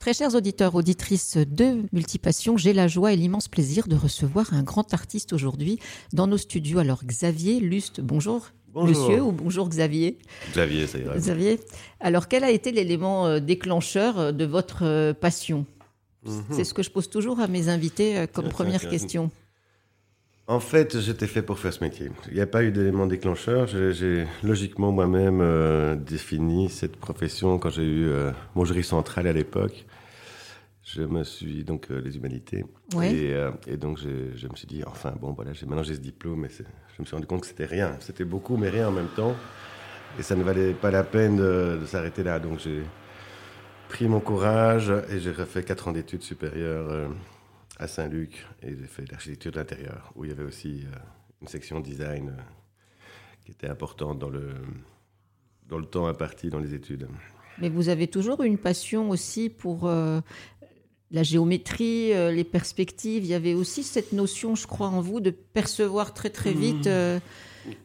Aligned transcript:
Très 0.00 0.14
chers 0.14 0.34
auditeurs, 0.34 0.76
auditrices 0.76 1.36
de 1.36 1.82
Multipassion, 1.92 2.56
j'ai 2.56 2.72
la 2.72 2.88
joie 2.88 3.12
et 3.12 3.16
l'immense 3.16 3.48
plaisir 3.48 3.86
de 3.86 3.94
recevoir 3.94 4.54
un 4.54 4.62
grand 4.62 4.94
artiste 4.94 5.34
aujourd'hui 5.34 5.78
dans 6.14 6.26
nos 6.26 6.38
studios. 6.38 6.78
Alors 6.78 7.04
Xavier 7.04 7.60
Luste, 7.60 8.00
bonjour. 8.00 8.48
Bonjour. 8.72 8.88
Monsieur 8.88 9.22
ou 9.22 9.30
bonjour 9.30 9.68
Xavier. 9.68 10.16
Xavier, 10.52 10.86
ça 10.86 10.98
ira. 10.98 11.14
Xavier. 11.18 11.60
Alors 12.00 12.28
quel 12.28 12.44
a 12.44 12.50
été 12.50 12.72
l'élément 12.72 13.26
euh, 13.26 13.40
déclencheur 13.40 14.18
euh, 14.18 14.32
de 14.32 14.46
votre 14.46 14.86
euh, 14.86 15.12
passion? 15.12 15.66
Mhm. 16.24 16.44
C'est 16.50 16.64
ce 16.64 16.72
que 16.72 16.82
je 16.82 16.90
pose 16.90 17.10
toujours 17.10 17.38
à 17.38 17.46
mes 17.46 17.68
invités 17.68 18.24
comme 18.32 18.46
Tiens, 18.46 18.54
première 18.54 18.88
question. 18.88 19.30
En 20.46 20.58
fait, 20.58 20.98
j'étais 20.98 21.28
fait 21.28 21.42
pour 21.42 21.58
faire 21.60 21.72
ce 21.72 21.82
métier. 21.84 22.10
Il 22.28 22.34
n'y 22.34 22.40
a 22.40 22.46
pas 22.46 22.64
eu 22.64 22.72
d'élément 22.72 23.06
déclencheur. 23.06 23.66
J'ai- 23.68 24.26
logiquement 24.42 24.90
moi-même 24.90 25.40
euh, 25.40 25.94
défini 25.94 26.68
cette 26.68 26.96
profession 26.96 27.58
quand 27.58 27.70
j'ai 27.70 27.84
eu 27.84 28.08
euh, 28.08 28.32
mon 28.56 28.64
jury 28.64 28.82
central 28.82 29.28
à 29.28 29.32
l'époque. 29.32 29.84
Je 30.82 31.02
me 31.02 31.22
suis 31.22 31.62
donc 31.62 31.86
euh, 31.92 32.00
les 32.00 32.16
humanités 32.16 32.64
Ouais. 32.96 33.14
et, 33.14 33.34
euh, 33.34 33.52
et 33.68 33.76
donc 33.76 33.98
je, 33.98 34.48
me 34.48 34.56
suis 34.56 34.66
dit 34.66 34.82
enfin 34.84 35.14
bon 35.20 35.30
voilà 35.32 35.52
j'ai- 35.52 35.64
maintenant 35.66 35.84
j'ai 35.84 35.94
ce 35.94 36.00
diplôme 36.00 36.40
mais 36.40 36.48
c'est- 36.48 36.64
je 36.96 37.02
me 37.02 37.06
suis 37.06 37.14
rendu 37.14 37.28
compte 37.28 37.42
que 37.42 37.46
c'était 37.46 37.66
rien 37.66 37.94
c'était 38.00 38.24
beaucoup 38.24 38.56
mais 38.56 38.70
rien 38.70 38.88
en 38.88 38.90
même 38.90 39.06
temps 39.14 39.36
et 40.18 40.22
ça 40.24 40.34
ne 40.34 40.42
valait 40.42 40.72
pas 40.72 40.90
la 40.90 41.04
peine 41.04 41.36
de, 41.36 41.78
de 41.80 41.86
s'arrêter 41.86 42.24
là 42.24 42.40
donc 42.40 42.58
j'ai 42.58 42.82
pris 43.88 44.08
mon 44.08 44.18
courage 44.18 44.90
et 45.12 45.20
j'ai 45.20 45.30
refait 45.30 45.62
quatre 45.62 45.86
ans 45.86 45.92
d'études 45.92 46.22
supérieures 46.22 47.10
à 47.80 47.88
Saint-Luc 47.88 48.46
et 48.62 48.68
j'ai 48.76 48.86
fait 48.86 49.10
l'architecture 49.10 49.50
de 49.52 49.56
l'intérieur 49.58 50.12
où 50.14 50.24
il 50.24 50.28
y 50.28 50.32
avait 50.32 50.44
aussi 50.44 50.82
euh, 50.84 50.96
une 51.40 51.48
section 51.48 51.80
design 51.80 52.28
euh, 52.28 52.42
qui 53.44 53.52
était 53.52 53.68
importante 53.68 54.18
dans 54.18 54.28
le 54.28 54.50
dans 55.66 55.78
le 55.78 55.86
temps 55.86 56.06
imparti 56.06 56.50
dans 56.50 56.58
les 56.58 56.74
études. 56.74 57.08
Mais 57.58 57.68
vous 57.70 57.88
avez 57.88 58.06
toujours 58.06 58.42
une 58.42 58.58
passion 58.58 59.08
aussi 59.08 59.48
pour 59.48 59.86
euh, 59.86 60.20
la 61.10 61.22
géométrie, 61.22 62.12
euh, 62.12 62.32
les 62.32 62.44
perspectives. 62.44 63.24
Il 63.24 63.28
y 63.30 63.34
avait 63.34 63.54
aussi 63.54 63.82
cette 63.82 64.12
notion, 64.12 64.54
je 64.56 64.66
crois, 64.66 64.88
en 64.88 65.00
vous 65.00 65.20
de 65.20 65.30
percevoir 65.30 66.12
très 66.12 66.28
très 66.30 66.52
vite. 66.52 66.86
euh, 66.86 67.18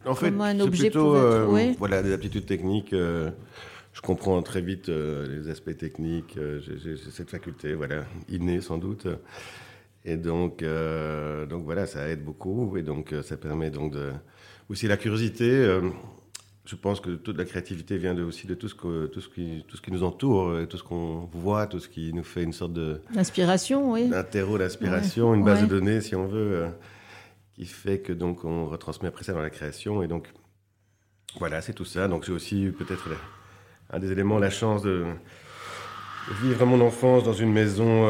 En 0.06 0.16
fait, 0.16 0.30
Comment 0.32 0.46
un 0.46 0.60
objet 0.60 0.90
plutôt 0.90 1.14
pouvait 1.14 1.20
être, 1.38 1.52
ouais. 1.52 1.76
voilà 1.78 2.02
des 2.04 2.12
aptitudes 2.12 2.46
techniques. 2.48 2.92
je 2.92 4.02
comprends 4.02 4.42
très 4.42 4.62
vite 4.62 4.88
les 4.90 5.48
aspects 5.50 5.78
techniques. 5.78 6.38
j'ai 6.66 6.98
cette 7.12 7.30
faculté, 7.30 7.76
voilà, 7.76 8.04
innée 8.30 8.60
sans 8.62 8.78
doute. 8.78 9.08
Et 10.06 10.18
donc, 10.18 10.62
euh, 10.62 11.46
donc 11.48 11.64
voilà, 11.64 11.86
ça 11.88 12.08
aide 12.10 12.24
beaucoup. 12.24 12.78
Et 12.78 12.84
donc, 12.84 13.12
euh, 13.12 13.24
ça 13.24 13.38
permet 13.38 13.72
donc 13.72 13.92
de 13.94 14.12
aussi 14.70 14.88
la 14.88 14.98
curiosité. 14.98 15.50
euh, 15.50 15.82
je 16.66 16.76
pense 16.76 17.00
que 17.00 17.12
toute 17.12 17.38
la 17.38 17.46
créativité 17.46 17.98
vient 17.98 18.16
de, 18.16 18.24
aussi 18.24 18.48
de 18.48 18.56
tout 18.56 18.68
ce, 18.68 18.74
que, 18.74 19.06
tout, 19.06 19.22
ce 19.22 19.30
qui, 19.30 19.64
tout 19.68 19.78
ce 19.78 19.82
qui 19.84 19.92
nous 19.92 20.04
entoure, 20.04 20.68
tout 20.68 20.78
ce 20.78 20.84
qu'on 20.84 21.30
voit, 21.32 21.68
tout 21.68 21.80
ce 21.80 21.88
qui 21.88 22.12
nous 22.12 22.24
fait 22.24 22.42
une 22.42 22.54
sorte 22.54 22.74
de, 22.74 23.02
L'inspiration, 23.14 23.92
oui. 23.92 24.10
un 24.12 24.24
terreau 24.24 24.58
d'inspiration, 24.58 25.30
Ouais, 25.30 25.38
une 25.38 25.44
base 25.46 25.62
ouais. 25.62 25.68
de 25.68 25.70
données, 25.70 26.02
si 26.02 26.16
on 26.16 26.26
veut, 26.26 26.54
euh, 26.64 26.68
qui 27.54 27.66
fait 27.66 28.00
que 28.00 28.14
donc 28.14 28.46
on 28.46 28.66
retransmet 28.66 29.08
après 29.10 29.24
ça 29.24 29.34
dans 29.34 29.42
la 29.44 29.52
création. 29.52 30.02
Et 30.02 30.08
donc, 30.08 30.28
voilà, 31.38 31.62
c'est 31.62 31.74
tout 31.74 31.86
ça. 31.86 32.08
Donc, 32.08 32.24
j'ai 32.26 32.32
aussi 32.32 32.64
eu 32.64 32.72
peut-être 32.72 33.10
un 33.92 34.00
des 34.00 34.12
éléments, 34.12 34.40
la 34.40 34.50
chance 34.50 34.82
de 34.82 35.04
vivre 36.42 36.66
mon 36.66 36.82
enfance 36.82 37.24
dans 37.24 37.34
une 37.34 37.52
maison, 37.54 38.08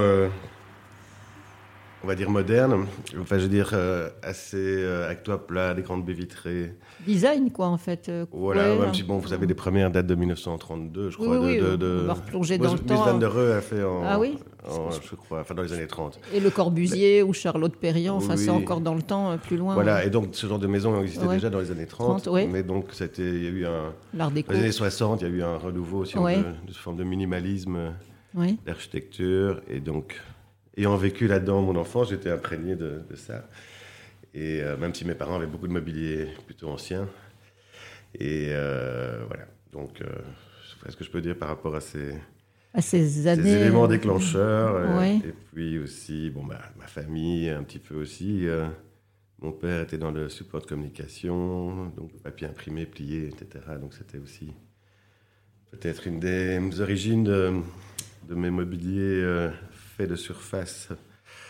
on 2.05 2.07
va 2.07 2.13
dire 2.15 2.29
moderne. 2.29 2.85
Enfin, 3.19 3.37
je 3.39 3.43
veux 3.43 3.49
dire, 3.49 3.71
euh, 3.73 4.09
assez 4.21 4.57
euh, 4.59 5.11
plat, 5.47 5.73
des 5.73 5.81
grandes 5.81 6.05
baies 6.05 6.13
vitrées. 6.13 6.71
Design, 7.05 7.51
quoi, 7.51 7.65
en 7.65 7.77
fait. 7.77 8.09
euh, 8.09 8.25
Voilà, 8.31 8.75
ouais, 8.75 8.79
même 8.79 8.93
si, 8.93 9.01
bon, 9.01 9.17
vous 9.17 9.33
avez 9.33 9.47
les 9.47 9.55
premières 9.55 9.89
dates 9.89 10.05
de 10.05 10.13
1932, 10.13 11.09
je 11.09 11.15
crois. 11.17 11.39
oui, 11.39 11.57
de, 11.57 11.63
oui, 11.63 11.71
de, 11.71 11.75
de- 11.75 11.99
on 12.03 12.05
va 12.05 12.13
replonger 12.13 12.59
dans 12.59 12.73
le 12.73 12.79
temps. 12.79 13.03
van 13.05 13.17
der 13.17 13.33
Rohe 13.33 13.51
a 13.57 13.61
fait 13.61 13.83
en, 13.83 14.03
Ah 14.05 14.19
oui 14.19 14.37
en, 14.69 14.91
je 14.91 15.15
crois, 15.15 15.39
enfin 15.41 15.55
dans 15.55 15.63
les 15.63 15.73
années 15.73 15.87
30. 15.87 16.19
Et 16.33 16.39
Le 16.39 16.49
Corbusier 16.51 17.23
ou 17.23 17.33
Charlotte 17.33 17.75
Perriand, 17.75 18.17
enfin, 18.17 18.37
c'est 18.37 18.49
encore 18.51 18.81
dans 18.81 18.93
le 18.95 19.01
temps, 19.01 19.31
euh, 19.31 19.37
plus 19.37 19.57
loin. 19.57 19.73
Voilà, 19.73 20.05
et 20.05 20.11
donc 20.11 20.29
ce 20.33 20.45
genre 20.45 20.59
de 20.59 20.67
maison 20.67 21.01
existait 21.01 21.25
Ouais. 21.25 21.35
déjà 21.35 21.49
dans 21.49 21.59
les 21.59 21.71
années 21.71 21.87
30, 21.87 22.21
30, 22.23 22.33
ouais. 22.33 22.47
mais 22.47 22.61
donc 22.61 22.85
il 23.17 23.43
y 23.43 23.47
a 23.47 23.49
eu 23.49 23.65
un, 23.65 23.93
L'art 24.13 24.29
dans 24.29 24.35
déco. 24.35 24.51
les 24.53 24.59
années 24.59 24.71
60, 24.71 25.21
il 25.21 25.27
y 25.27 25.31
a 25.31 25.33
eu 25.33 25.41
un 25.43 25.57
renouveau 25.57 26.05
si 26.05 26.17
on 26.19 26.23
Ouais. 26.23 26.35
veut, 26.37 26.43
de 26.67 26.71
cette 26.71 26.77
forme 26.77 26.97
de 26.97 27.03
minimalisme 27.03 27.77
d'architecture, 28.65 29.61
et 29.69 29.79
donc 29.79 30.19
ayant 30.77 30.95
vécu 30.97 31.27
là-dedans 31.27 31.61
mon 31.61 31.75
enfance, 31.75 32.09
j'étais 32.09 32.29
imprégné 32.29 32.75
de, 32.75 33.01
de 33.09 33.15
ça. 33.15 33.47
Et 34.33 34.61
euh, 34.61 34.77
même 34.77 34.93
si 34.93 35.05
mes 35.05 35.15
parents 35.15 35.35
avaient 35.35 35.47
beaucoup 35.47 35.67
de 35.67 35.73
mobilier 35.73 36.27
plutôt 36.45 36.67
ancien, 36.69 37.07
et 38.17 38.47
euh, 38.51 39.23
voilà, 39.27 39.45
donc 39.71 40.01
euh, 40.01 40.05
c'est 40.83 40.91
ce 40.91 40.97
que 40.97 41.03
je 41.03 41.09
peux 41.11 41.21
dire 41.21 41.37
par 41.37 41.49
rapport 41.49 41.75
à 41.75 41.81
ces, 41.81 42.13
À 42.73 42.81
ces 42.81 43.05
ces 43.07 43.27
années. 43.27 43.51
éléments 43.51 43.85
euh, 43.85 43.87
déclencheurs. 43.87 44.97
Ouais. 44.97 45.17
Et 45.17 45.33
puis 45.53 45.79
aussi, 45.79 46.29
bon, 46.29 46.45
bah, 46.45 46.61
ma 46.77 46.87
famille, 46.87 47.49
un 47.49 47.63
petit 47.63 47.79
peu 47.79 47.95
aussi. 47.95 48.45
mon 49.41 49.51
père 49.51 49.81
était 49.81 49.97
dans 49.97 50.11
le 50.11 50.29
support 50.29 50.61
de 50.61 50.65
communication, 50.67 51.87
donc 51.97 52.11
papier 52.21 52.47
imprimé, 52.47 52.85
plié, 52.85 53.27
etc. 53.27 53.63
Donc 53.81 53.93
c'était 53.93 54.17
aussi 54.19 54.53
peut-être 55.71 56.07
une 56.07 56.19
des 56.19 56.59
origines 56.81 57.23
de, 57.23 57.53
de 58.29 58.35
mes 58.35 58.49
mobiliers 58.49 59.49
faits 59.95 60.09
de 60.09 60.15
surface 60.15 60.89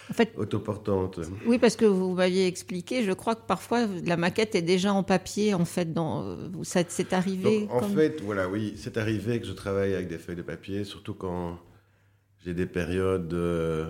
En 0.09 0.13
fait, 0.13 0.33
autoportante. 0.38 1.19
oui, 1.47 1.57
parce 1.57 1.75
que 1.75 1.85
vous 1.85 2.13
m'aviez 2.13 2.45
expliqué, 2.47 3.03
je 3.03 3.11
crois 3.11 3.35
que 3.35 3.45
parfois 3.47 3.88
la 4.06 4.17
maquette 4.17 4.53
est 4.56 4.61
déjà 4.61 4.94
en 4.94 5.03
papier, 5.03 5.53
en 5.53 5.66
fait. 5.66 5.91
Dans, 5.94 6.38
ça 6.63 6.81
c'est 6.88 7.11
arrivé. 7.13 7.61
Donc, 7.61 7.72
en 7.73 7.79
comme- 7.81 7.95
fait, 7.95 8.22
voilà, 8.22 8.47
oui, 8.47 8.73
c'est 8.78 8.97
arrivé 8.97 9.39
que 9.39 9.47
je 9.47 9.53
travaille 9.53 9.94
avec 9.95 10.07
des 10.07 10.17
feuilles 10.19 10.35
de 10.35 10.41
papier, 10.44 10.84
surtout 10.84 11.13
quand 11.16 11.57
j'ai 12.45 12.53
des 12.53 12.67
périodes 12.67 13.28
de 13.28 13.85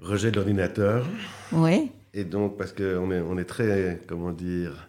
rejet 0.00 0.30
de 0.30 0.36
l'ordinateur. 0.36 1.06
Ouais. 1.52 1.88
Et 2.12 2.24
donc, 2.24 2.56
parce 2.58 2.72
qu'on 2.72 3.10
est, 3.12 3.20
on 3.20 3.38
est 3.38 3.44
très, 3.44 4.00
comment 4.08 4.32
dire, 4.32 4.88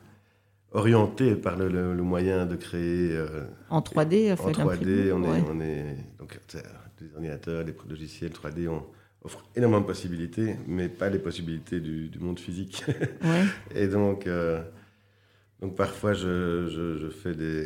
orienté 0.71 1.35
par 1.35 1.57
le, 1.57 1.67
le- 1.69 1.93
le 1.93 2.03
moyen 2.03 2.45
de 2.45 2.55
créer 2.55 3.11
euh, 3.11 3.45
En 3.69 3.81
3D, 3.81 4.31
en 4.31 4.33
en 4.33 4.37
fait. 4.37 4.51
3D. 4.53 5.11
On 5.13 5.23
est, 5.23 5.27
ouais. 5.27 5.43
on 5.49 5.59
est, 5.61 5.95
donc, 6.19 6.39
c'est- 6.47 6.63
les 7.01 7.13
ordinateurs, 7.15 7.63
les 7.63 7.73
logiciels 7.89 8.31
3D 8.31 8.67
on, 8.67 8.83
offrent 9.23 9.43
énormément 9.55 9.81
de 9.81 9.87
possibilités, 9.87 10.55
mais 10.67 10.87
pas 10.89 11.09
les 11.09 11.19
possibilités 11.19 11.79
du, 11.79 12.07
du 12.09 12.19
monde 12.19 12.39
physique. 12.39 12.83
Ouais. 13.23 13.43
Et 13.75 13.87
donc, 13.87 14.27
euh, 14.27 14.61
donc 15.61 15.75
parfois, 15.75 16.13
je, 16.13 16.67
je- 16.69 16.97
je 16.99 17.09
fais 17.09 17.33
des. 17.33 17.65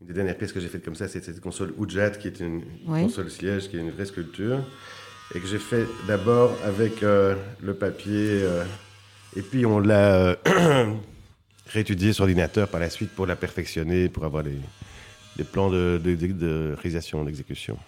Une 0.00 0.06
des 0.06 0.12
dernières 0.12 0.36
pièces 0.38 0.52
que 0.52 0.60
j'ai 0.60 0.68
faites 0.68 0.84
comme 0.84 0.94
ça, 0.94 1.08
c'est 1.08 1.24
cette 1.24 1.40
console 1.40 1.72
Oujat, 1.76 2.10
qui 2.10 2.28
est 2.28 2.38
une 2.40 2.62
Ouais. 2.86 3.02
console 3.02 3.30
siège, 3.30 3.68
qui 3.68 3.76
est 3.76 3.80
une 3.80 3.90
vraie 3.90 4.04
sculpture, 4.06 4.60
et 5.34 5.40
que 5.40 5.46
j'ai 5.46 5.58
fait 5.58 5.86
d'abord 6.06 6.56
avec 6.64 7.02
euh, 7.02 7.34
le 7.62 7.74
papier, 7.74 8.42
euh, 8.42 8.62
et 9.36 9.42
puis 9.42 9.66
on 9.66 9.80
l'a 9.80 10.36
réétudié 11.66 12.12
sur 12.12 12.22
ordinateur 12.22 12.68
par 12.68 12.78
la 12.80 12.90
suite 12.90 13.10
pour 13.10 13.26
la 13.26 13.34
perfectionner, 13.36 14.08
pour 14.08 14.24
avoir 14.24 14.44
des, 14.44 14.52
des 15.38 15.44
plans 15.44 15.70
de, 15.70 16.00
de, 16.02 16.14
de- 16.14 16.26
de 16.32 16.74
réalisation, 16.76 17.24
d'exécution. 17.24 17.78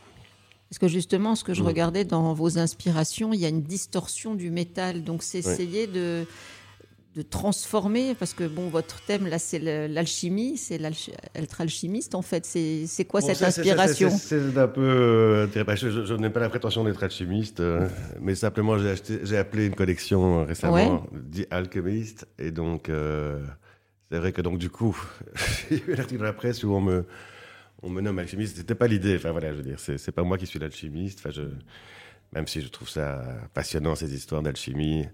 Parce 0.70 0.78
que 0.78 0.86
justement, 0.88 1.34
ce 1.34 1.42
que 1.42 1.52
je 1.52 1.64
regardais 1.64 2.04
dans 2.04 2.32
vos 2.32 2.56
inspirations, 2.58 3.32
il 3.32 3.40
y 3.40 3.44
a 3.44 3.48
une 3.48 3.62
distorsion 3.62 4.36
du 4.36 4.50
métal. 4.50 5.02
Donc, 5.02 5.24
c'est 5.24 5.44
Ouais. 5.44 5.52
essayer 5.52 5.88
de, 5.88 6.24
de 7.16 7.22
transformer, 7.22 8.14
parce 8.14 8.34
que 8.34 8.44
bon, 8.44 8.68
votre 8.68 9.00
thème 9.00 9.26
là, 9.26 9.40
c'est 9.40 9.58
l'alchimie, 9.88 10.56
c'est 10.56 10.78
l'alch- 10.78 11.10
être 11.34 11.60
alchimiste 11.60 12.14
en 12.14 12.22
fait. 12.22 12.46
C'est 12.46 13.04
quoi 13.04 13.20
Bon, 13.20 13.26
cette 13.26 13.42
inspiration? 13.42 14.10
c'est- 14.10 14.56
un 14.56 14.68
peu. 14.68 14.80
euh, 14.80 15.46
terrible. 15.48 15.76
je 15.76 15.90
je- 15.90 16.04
je 16.04 16.14
n'ai 16.14 16.30
pas 16.30 16.38
la 16.38 16.48
prétention 16.48 16.84
d'être 16.84 17.02
alchimiste, 17.02 17.58
euh, 17.58 17.88
mais 18.20 18.36
simplement 18.36 18.76
j'ai 18.78 19.36
appelé 19.36 19.66
une 19.66 19.74
collection 19.74 20.42
euh, 20.42 20.44
récemment, 20.44 21.04
The 21.34 21.48
Alchemist, 21.50 22.28
et 22.38 22.52
donc 22.52 22.88
euh, 22.88 23.44
c'est 24.08 24.18
vrai 24.18 24.30
que 24.30 24.40
donc 24.40 24.58
du 24.58 24.70
coup, 24.70 24.96
il 25.72 25.78
y 25.78 25.80
a 25.80 25.84
eu 25.88 25.94
un 25.96 25.98
article 25.98 26.18
dans 26.20 26.26
la 26.26 26.32
presse 26.32 26.62
où 26.62 26.72
on 26.72 26.80
me 26.80 27.04
on 27.82 27.90
me 27.90 28.00
nomme 28.00 28.18
alchimiste. 28.18 28.56
C'était 28.56 28.74
pas 28.74 28.86
l'idée. 28.86 29.16
Enfin 29.16 29.32
voilà, 29.32 29.52
je 29.52 29.56
veux 29.56 29.62
dire, 29.62 29.78
c'est 29.80 30.12
pas 30.12 30.22
moi 30.22 30.38
qui 30.38 30.46
suis 30.46 30.58
l'alchimiste. 30.58 31.20
Enfin 31.20 31.30
je 31.30 31.42
même 32.32 32.46
si 32.46 32.60
je 32.60 32.68
trouve 32.68 32.88
ça 32.88 33.24
passionnant 33.54 33.94
ces 33.94 34.14
histoires 34.14 34.42
d'alchimie 34.42 35.06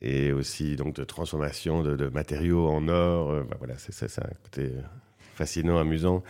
et 0.00 0.32
aussi 0.32 0.76
donc 0.76 0.94
de 0.94 1.04
transformation 1.04 1.82
de, 1.82 2.08
matériaux 2.08 2.68
en 2.68 2.88
or. 2.88 3.30
euh, 3.30 3.44
voilà, 3.58 3.74
c'est 3.78 4.18
un 4.18 4.30
côté 4.42 4.72
fascinant, 5.34 5.78
amusant. 5.78 6.22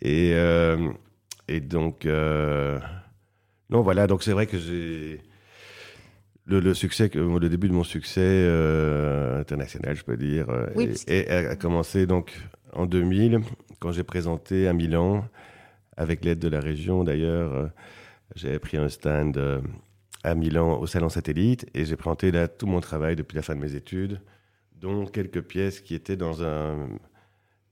Et, 0.00 0.32
euh, 0.34 0.92
et 1.48 1.60
donc, 1.60 2.06
euh, 2.06 2.78
non, 3.70 3.82
voilà, 3.82 4.06
donc 4.06 4.22
c'est 4.22 4.32
vrai 4.32 4.46
que 4.46 4.58
j'ai. 4.58 5.20
Le, 6.44 6.58
le 6.60 6.74
succès, 6.74 7.08
le 7.14 7.48
début 7.48 7.68
de 7.68 7.72
mon 7.72 7.84
succès 7.84 8.20
euh, 8.24 9.40
international, 9.40 9.94
je 9.94 10.02
peux 10.02 10.16
dire, 10.16 10.50
euh, 10.50 10.66
Oui, 10.74 10.92
et- 11.06 11.28
a 11.30 11.54
commencé 11.56 12.06
donc 12.06 12.32
en 12.72 12.86
2000, 12.86 13.40
quand 13.78 13.92
j'ai 13.92 14.02
présenté 14.02 14.66
à 14.66 14.72
Milan, 14.72 15.24
avec 15.96 16.24
l'aide 16.24 16.40
de 16.40 16.48
la 16.48 16.58
région 16.60 17.04
d'ailleurs, 17.04 17.52
euh, 17.54 17.66
j'avais 18.34 18.58
pris 18.58 18.76
un 18.76 18.88
stand 18.88 19.38
à 20.24 20.34
Milan 20.34 20.78
au 20.80 20.86
Salon 20.86 21.08
Satellite 21.08 21.66
et 21.74 21.84
j'ai 21.84 21.96
présenté 21.96 22.30
là 22.32 22.48
tout 22.48 22.66
mon 22.66 22.80
travail 22.80 23.14
depuis 23.16 23.36
la 23.36 23.42
fin 23.42 23.54
de 23.54 23.60
mes 23.60 23.74
études, 23.74 24.20
dont 24.80 25.06
quelques 25.06 25.42
pièces 25.42 25.80
qui 25.80 25.94
étaient 25.94 26.16
dans 26.16 26.42
un 26.42 26.88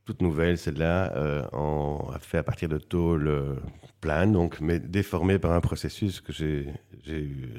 toute 0.05 0.22
nouvelle, 0.22 0.58
celle-là, 0.58 1.12
euh, 1.17 1.43
en, 1.52 2.11
fait 2.20 2.38
à 2.38 2.43
partir 2.43 2.69
de 2.69 2.78
tôle 2.78 3.28
euh, 3.28 3.55
plane, 4.00 4.32
donc, 4.32 4.61
mais 4.61 4.79
déformée 4.79 5.38
par 5.38 5.52
un 5.52 5.61
processus 5.61 6.20
que 6.20 6.32
j'ai 6.32 6.73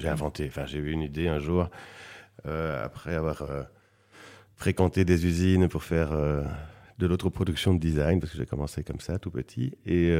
inventé. 0.03 0.45
Enfin, 0.47 0.65
j'ai 0.65 0.79
eu 0.79 0.91
une 0.91 1.01
idée 1.01 1.27
un 1.27 1.39
jour, 1.39 1.69
euh, 2.45 2.83
après 2.83 3.15
avoir 3.15 3.43
fréquenté 4.55 5.05
des 5.05 5.25
usines 5.25 5.67
pour 5.67 5.83
faire 5.83 6.11
de 6.11 7.07
l'autoproduction 7.07 7.73
de 7.73 7.79
design, 7.79 8.19
parce 8.19 8.31
que 8.31 8.37
j'ai 8.37 8.45
commencé 8.45 8.83
comme 8.83 8.99
ça, 8.99 9.19
tout 9.19 9.31
petit. 9.31 9.77
Et, 9.85 10.13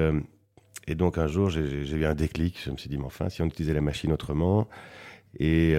et 0.87 0.95
donc, 0.95 1.17
un 1.17 1.27
jour, 1.27 1.49
j'ai 1.49 1.95
eu 1.95 2.05
un 2.05 2.15
déclic. 2.15 2.59
Je 2.63 2.71
me 2.71 2.77
suis 2.77 2.89
dit, 2.89 2.97
mais 2.97 3.05
enfin, 3.05 3.29
si 3.29 3.41
on 3.41 3.45
utilisait 3.45 3.73
la 3.73 3.81
machine 3.81 4.11
autrement. 4.11 4.67
Et, 5.39 5.75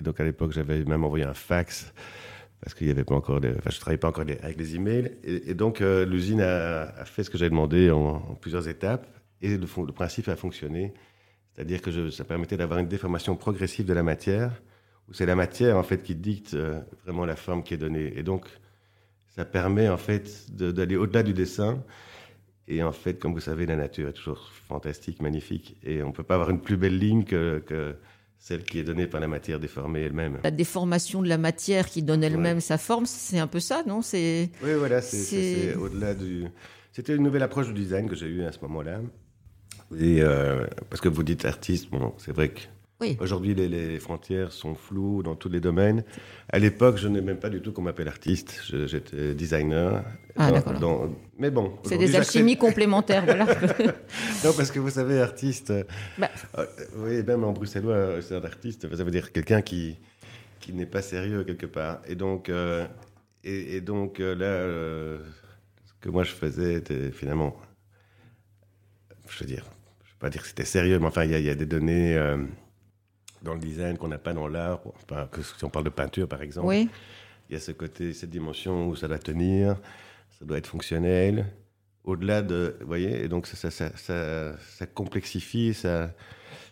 donc, 0.00 0.20
à 0.20 0.24
l'époque, 0.24 0.52
j'avais 0.52 0.84
même 0.84 1.04
envoyé 1.04 1.24
un 1.24 1.34
fax 1.34 1.92
parce 2.64 2.72
qu'il 2.72 2.86
y 2.86 2.90
avait 2.90 3.04
pas 3.04 3.14
encore, 3.14 3.36
enfin, 3.36 3.70
je 3.70 3.78
travaillais 3.78 3.98
pas 3.98 4.08
encore 4.08 4.24
avec 4.24 4.56
les 4.56 4.74
emails, 4.74 5.12
et, 5.22 5.50
et 5.50 5.54
donc 5.54 5.82
euh, 5.82 6.06
l'usine 6.06 6.40
a, 6.40 7.04
fait 7.04 7.22
ce 7.22 7.28
que 7.28 7.36
j'avais 7.36 7.50
demandé 7.50 7.90
en, 7.90 8.20
plusieurs 8.40 8.68
étapes, 8.68 9.06
et 9.44 9.56
le, 9.56 9.66
le 9.86 9.92
principe 9.92 10.28
a 10.28 10.36
fonctionné, 10.36 10.92
c'est-à-dire 11.52 11.80
que 11.82 11.90
je, 11.90 12.10
ça 12.10 12.24
permettait 12.24 12.56
d'avoir 12.56 12.78
une 12.80 12.88
déformation 12.88 13.36
progressive 13.36 13.86
de 13.86 13.92
la 13.94 14.02
matière, 14.02 14.50
où 15.08 15.12
c'est 15.12 15.26
la 15.26 15.36
matière 15.36 15.76
en 15.76 15.82
fait 15.82 16.02
qui 16.02 16.14
dicte 16.14 16.54
euh, 16.54 16.80
vraiment 17.04 17.26
la 17.26 17.36
forme 17.36 17.62
qui 17.62 17.74
est 17.74 17.82
donnée, 17.86 18.12
et 18.16 18.22
donc 18.22 18.46
ça 19.36 19.44
permet 19.44 19.88
en 19.88 19.96
fait 19.98 20.24
d'aller 20.50 20.96
au-delà 20.96 21.22
du 21.22 21.34
dessin. 21.34 21.82
Et 22.66 22.82
en 22.82 22.92
fait, 22.92 23.18
comme 23.18 23.34
vous 23.34 23.40
savez, 23.40 23.66
la 23.66 23.76
nature 23.76 24.08
est 24.08 24.14
toujours 24.14 24.50
fantastique, 24.68 25.20
magnifique, 25.20 25.76
et 25.82 26.02
on 26.02 26.12
peut 26.12 26.22
pas 26.22 26.36
avoir 26.36 26.48
une 26.48 26.62
plus 26.62 26.78
belle 26.78 26.98
ligne 26.98 27.24
que, 27.24 27.62
que 27.66 27.94
celle 28.38 28.64
qui 28.64 28.78
est 28.78 28.84
donnée 28.84 29.06
par 29.06 29.20
la 29.20 29.28
matière 29.28 29.60
déformée 29.60 30.00
elle-même. 30.00 30.38
La 30.42 30.50
déformation 30.50 31.20
de 31.20 31.28
la 31.28 31.36
matière 31.36 31.86
qui 31.86 32.02
donne 32.02 32.24
elle-même 32.24 32.60
sa 32.60 32.78
forme, 32.78 33.04
c'est 33.04 33.38
un 33.38 33.46
peu 33.46 33.60
ça, 33.60 33.82
non? 33.86 34.00
C'est 34.00 34.50
Oui, 34.62 34.74
voilà, 34.78 35.02
c'est 35.02 35.74
au-delà 35.74 36.14
du. 36.14 36.46
C'était 36.92 37.14
une 37.14 37.22
nouvelle 37.22 37.42
approche 37.42 37.66
du 37.66 37.74
design 37.74 38.08
que 38.08 38.14
j'ai 38.14 38.28
eue 38.28 38.44
à 38.44 38.52
ce 38.52 38.60
moment-là. 38.62 39.00
Et 39.98 40.22
euh, 40.22 40.66
parce 40.90 41.00
que 41.00 41.08
vous 41.08 41.22
dites 41.22 41.44
artiste, 41.44 41.90
bon, 41.90 42.14
c'est 42.18 42.32
vrai 42.32 42.50
que 42.50 42.60
Aujourd'hui, 43.20 43.54
les, 43.54 43.98
frontières 43.98 44.52
sont 44.52 44.74
floues 44.74 45.22
dans 45.22 45.34
tous 45.34 45.48
les 45.48 45.60
domaines. 45.60 46.04
À 46.48 46.58
l'époque, 46.58 46.96
je 46.96 47.08
n'ai 47.08 47.20
même 47.20 47.38
pas 47.38 47.50
du 47.50 47.60
tout 47.60 47.72
qu'on 47.72 47.82
m'appelle 47.82 48.08
artiste. 48.08 48.62
J'étais 48.86 49.34
designer. 49.34 50.04
Ah, 50.36 50.50
d'accord. 50.50 51.10
Mais 51.38 51.50
bon. 51.50 51.74
C'est 51.84 51.98
des 51.98 52.16
alchimies 52.16 52.56
complémentaires, 52.56 53.24
voilà. 53.24 53.44
non, 54.44 54.52
parce 54.56 54.70
que 54.70 54.78
vous 54.78 54.90
savez, 54.90 55.20
artiste. 55.20 55.72
Bah. 56.18 56.30
Euh, 56.58 56.66
oui, 56.96 57.22
même 57.22 57.44
en 57.44 57.52
bruxellois, 57.52 58.22
c'est 58.22 58.36
un 58.36 58.44
artiste. 58.44 58.94
Ça 58.94 59.04
veut 59.04 59.10
dire 59.10 59.32
quelqu'un 59.32 59.62
qui, 59.62 59.98
qui 60.60 60.72
n'est 60.72 60.86
pas 60.86 61.02
sérieux 61.02 61.44
quelque 61.44 61.66
part. 61.66 62.00
Et 62.06 62.14
donc, 62.14 62.48
euh, 62.48 62.86
et, 63.42 63.80
donc 63.80 64.20
euh, 64.20 64.34
là, 64.34 65.20
ce 65.84 65.92
que 66.00 66.08
moi 66.08 66.24
je 66.24 66.32
faisais 66.32 66.74
était 66.74 67.10
finalement. 67.10 67.56
Je 69.28 69.40
veux 69.40 69.46
dire, 69.46 69.64
pas 70.24 70.30
dire 70.30 70.40
que 70.40 70.48
c'était 70.48 70.64
sérieux, 70.64 70.98
mais 70.98 71.06
enfin, 71.06 71.24
il 71.24 71.38
y, 71.38 71.42
y, 71.42 71.50
a 71.50 71.54
des 71.54 71.66
données 71.66 72.16
dans 73.42 73.52
le 73.52 73.60
design 73.60 73.98
qu'on 73.98 74.08
n'a 74.08 74.18
pas 74.18 74.32
dans 74.32 74.48
l'art. 74.48 74.80
si 75.56 75.64
on 75.64 75.68
parle 75.68 75.84
de 75.84 75.90
peinture, 75.90 76.26
par 76.26 76.40
exemple, 76.40 76.68
oui. 76.68 76.88
il 77.48 77.52
y 77.52 77.56
a 77.56 77.60
ce 77.60 77.72
côté, 77.72 78.12
cette 78.14 78.30
dimension 78.30 78.88
où 78.88 78.96
ça 78.96 79.06
doit 79.06 79.18
tenir, 79.18 79.76
ça 80.38 80.46
doit 80.46 80.56
être 80.56 80.66
fonctionnel. 80.66 81.52
Au-delà 82.04 82.40
de, 82.40 82.76
vous 82.80 82.86
voyez, 82.86 83.22
et 83.22 83.28
donc 83.28 83.46
ça, 83.46 83.70
ça, 83.70 83.90
ça, 83.96 84.56
ça 84.58 84.86
complexifie, 84.86 85.74
ça, 85.74 86.10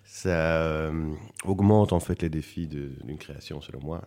ça 0.05 0.63
euh, 0.63 1.13
augmente 1.45 1.93
en 1.93 2.01
fait 2.01 2.23
les 2.23 2.31
défis 2.31 2.67
d'une 2.67 3.19
création, 3.19 3.61
selon 3.61 3.81
moi, 3.81 4.03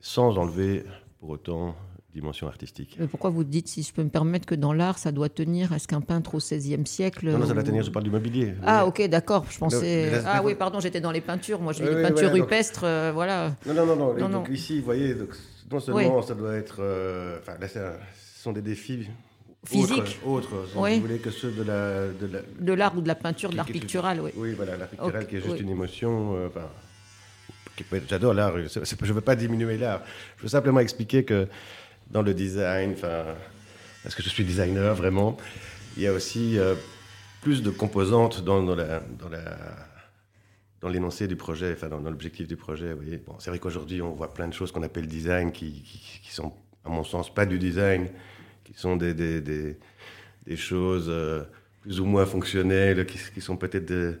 sans 0.00 0.38
enlever 0.38 0.84
pour 1.20 1.30
autant 1.30 1.74
dimension 2.14 2.46
artistique. 2.46 2.96
Mais 2.98 3.06
pourquoi 3.06 3.30
vous 3.30 3.44
dites, 3.44 3.68
si 3.68 3.82
je 3.82 3.92
peux 3.92 4.02
me 4.02 4.08
permettre, 4.08 4.46
que 4.46 4.54
dans 4.54 4.72
l'art, 4.72 4.98
ça 4.98 5.12
doit 5.12 5.28
tenir? 5.28 5.72
Est-ce 5.72 5.88
qu'un 5.88 6.00
peintre 6.00 6.34
au 6.34 6.38
XVIe 6.38 6.86
siècle 6.86 7.30
Non, 7.30 7.38
non, 7.38 7.46
ça 7.46 7.54
doit 7.54 7.62
tenir, 7.62 7.82
je 7.82 7.90
parle 7.90 8.04
du 8.04 8.10
mobilier. 8.10 8.54
Ah, 8.64 8.86
ok, 8.86 9.08
d'accord, 9.08 9.44
je 9.50 9.58
pensais... 9.58 10.12
ah 10.24 10.42
oui, 10.42 10.54
pardon, 10.54 10.80
j'étais 10.80 11.00
dans 11.00 11.10
les 11.10 11.20
peintures, 11.20 11.60
moi 11.60 11.72
j'ai 11.72 11.86
oui, 11.86 11.94
les 11.94 12.02
peintures 12.02 12.32
rupestres, 12.32 12.84
euh, 12.84 13.10
voilà. 13.12 13.54
Non, 13.66 13.74
non, 13.74 13.96
non, 13.96 14.14
non, 14.14 14.28
donc 14.28 14.48
ici, 14.48 14.78
vous 14.78 14.84
voyez, 14.84 15.14
donc, 15.14 15.30
non 15.70 15.80
seulement 15.80 16.22
ça 16.22 16.34
doit 16.34 16.54
être... 16.54 16.76
Euh, 16.80 17.38
enfin, 17.40 17.54
là, 17.60 17.68
ce 17.68 17.80
sont 18.42 18.52
des 18.52 18.62
défis 18.62 19.08
physiques, 19.66 20.20
autres, 20.24 20.50
oui. 20.76 20.96
vous 20.96 21.06
voulez, 21.06 21.18
que 21.18 21.30
ceux 21.30 21.50
de 21.50 21.62
la... 21.62 22.08
De 22.60 22.72
l'art 22.72 22.96
ou 22.96 23.00
de 23.00 23.08
la 23.08 23.14
peinture, 23.14 23.50
de 23.50 23.56
l'art 23.56 23.66
pictural, 23.66 24.20
oui. 24.20 24.30
Oui, 24.36 24.54
voilà, 24.54 24.76
l'art 24.76 24.88
pictural 24.88 25.26
qui 25.26 25.36
est 25.36 25.40
juste 25.40 25.60
une 25.60 25.70
émotion... 25.70 26.36
Euh, 26.36 26.48
J'adore 28.08 28.34
l'art, 28.34 28.52
je 28.56 28.78
ne 28.78 29.12
veux 29.12 29.20
pas 29.20 29.34
diminuer 29.34 29.76
l'art. 29.76 30.02
Je 30.36 30.42
veux 30.42 30.48
simplement 30.48 30.80
expliquer 30.80 31.24
que 31.24 31.48
dans 32.10 32.22
le 32.22 32.34
design, 32.34 32.92
enfin, 32.92 33.24
parce 34.02 34.14
que 34.14 34.22
je 34.22 34.28
suis 34.28 34.44
designer 34.44 34.94
vraiment, 34.94 35.36
il 35.96 36.02
y 36.02 36.06
a 36.06 36.12
aussi 36.12 36.58
euh, 36.58 36.74
plus 37.40 37.62
de 37.62 37.70
composantes 37.70 38.44
dans, 38.44 38.62
dans 38.62 38.74
la, 38.76 39.00
dans 39.18 39.28
la 39.28 39.56
dans 40.84 40.90
l'énoncé 40.90 41.26
du 41.26 41.34
projet, 41.34 41.72
enfin 41.72 41.88
dans, 41.88 41.98
l'objectif 41.98 42.46
du 42.46 42.56
projet. 42.56 42.92
Vous 42.92 43.00
voyez, 43.00 43.16
bon, 43.16 43.36
c'est 43.38 43.48
vrai 43.48 43.58
qu'aujourd'hui 43.58 44.02
on 44.02 44.10
voit 44.12 44.34
plein 44.34 44.46
de 44.46 44.52
choses 44.52 44.70
qu'on 44.70 44.82
appelle 44.82 45.06
design 45.06 45.50
qui, 45.50 45.82
qui, 46.22 46.30
sont, 46.30 46.52
à 46.84 46.90
mon 46.90 47.04
sens, 47.04 47.32
pas 47.32 47.46
du 47.46 47.58
design, 47.58 48.08
qui 48.64 48.74
sont 48.76 48.96
des, 48.96 49.14
des, 49.14 49.40
des, 49.40 49.78
des 50.46 50.56
choses 50.56 51.06
euh, 51.08 51.42
plus 51.80 52.00
ou 52.00 52.04
moins 52.04 52.26
fonctionnelles, 52.26 53.06
qui, 53.06 53.18
qui 53.32 53.40
sont 53.40 53.56
peut-être 53.56 54.18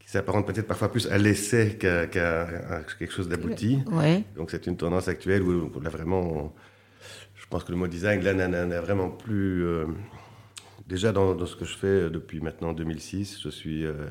qui 0.00 0.10
s'apparentent 0.10 0.48
peut-être 0.48 0.66
parfois 0.66 0.90
plus 0.90 1.06
à 1.06 1.16
l'essai 1.16 1.76
qu'à, 1.78 2.08
quelque 2.08 3.12
chose 3.12 3.28
d'abouti. 3.28 3.78
Ouais. 3.86 4.24
Donc 4.34 4.50
c'est 4.50 4.66
une 4.66 4.76
tendance 4.76 5.06
actuelle 5.06 5.42
où 5.42 5.80
là 5.80 5.90
vraiment 5.90 6.52
pense 7.50 7.64
que 7.64 7.72
le 7.72 7.78
mot 7.78 7.88
design, 7.88 8.22
là, 8.22 8.34
n'a 8.48 8.80
vraiment 8.80 9.10
plus. 9.10 9.66
Euh, 9.66 9.86
déjà, 10.86 11.12
dans, 11.12 11.44
ce 11.44 11.56
que 11.56 11.64
je 11.64 11.76
fais 11.76 12.08
depuis 12.08 12.40
maintenant 12.40 12.72
2006, 12.72 13.40
je 13.42 13.48
suis. 13.50 13.84
Euh, 13.84 14.06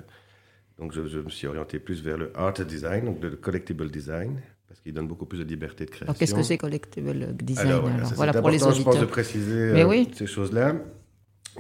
donc, 0.78 0.94
je, 0.94 1.20
me 1.20 1.30
suis 1.30 1.48
orienté 1.48 1.80
plus 1.80 2.04
vers 2.04 2.18
le 2.18 2.32
art 2.36 2.54
design, 2.54 3.06
donc 3.06 3.22
le 3.22 3.32
collectible 3.32 3.90
design, 3.90 4.40
parce 4.68 4.80
qu'il 4.80 4.94
donne 4.94 5.08
beaucoup 5.08 5.26
plus 5.26 5.40
de 5.40 5.44
liberté 5.44 5.86
de 5.86 5.90
création. 5.90 6.06
Alors, 6.06 6.18
qu'est-ce 6.18 6.36
que 6.36 6.44
c'est 6.44 6.58
collectible 6.58 7.36
design 7.36 7.68
alors, 7.68 7.90
voilà, 8.16 8.34
pour 8.34 8.50
les 8.50 8.64
auditeurs. 8.64 8.74
je 8.74 8.84
pense, 8.84 9.00
de 9.00 9.06
préciser 9.06 9.72
euh, 9.82 10.04
ces 10.14 10.28
choses-là. 10.28 10.76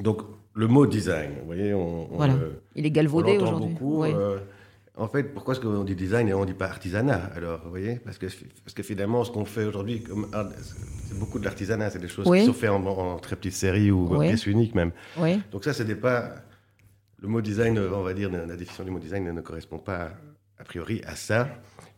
Donc, 0.02 0.22
le 0.54 0.68
mot 0.68 0.86
design, 0.86 1.32
vous 1.40 1.46
voyez, 1.46 1.74
on, 1.74 2.08
voilà. 2.12 2.36
il 2.76 2.86
est 2.86 2.92
galvaudé 2.92 3.38
aujourd'hui. 3.38 3.74
beaucoup. 3.74 4.06
En 5.00 5.08
fait, 5.08 5.24
pourquoi 5.24 5.54
est-ce 5.54 5.62
qu'on 5.62 5.86
dit 5.86 5.96
design 5.96 6.28
et 6.28 6.34
on 6.34 6.42
ne 6.42 6.46
dit 6.46 6.54
pas 6.54 6.68
artisanat 6.68 7.32
Alors, 7.34 7.62
vous 7.64 7.70
voyez? 7.70 7.96
Parce 7.96 8.18
que, 8.18 8.28
parce 8.66 8.74
que 8.74 8.84
finalement, 8.84 9.24
ce 9.24 9.32
qu'on 9.32 9.46
fait 9.46 9.64
aujourd'hui, 9.64 10.04
c'est 11.08 11.18
beaucoup 11.18 11.40
de 11.40 11.46
l'artisanat, 11.46 11.90
c'est 11.90 12.00
des 12.00 12.10
choses 12.10 12.30
qui 12.30 12.46
sont 12.46 12.54
faites 12.54 12.70
en, 12.70 13.18
très 13.18 13.38
petites 13.38 13.54
séries 13.54 13.92
ou 13.92 14.14
en 14.14 14.20
pièces 14.20 14.46
uniques 14.46 14.76
même. 14.76 14.92
Donc 15.52 15.64
ça, 15.64 15.74
ce 15.74 15.84
n'est 15.84 15.96
pas... 15.96 16.36
Le 17.22 17.28
mot 17.28 17.42
design, 17.42 17.78
on 17.78 18.02
va 18.02 18.14
dire, 18.14 18.30
la 18.30 18.56
définition 18.56 18.84
du 18.84 18.92
mot 18.92 19.00
design 19.00 19.30
ne 19.30 19.42
correspond 19.42 19.78
pas 19.78 20.12
a 20.58 20.64
priori 20.64 21.02
à 21.06 21.16
ça, 21.16 21.50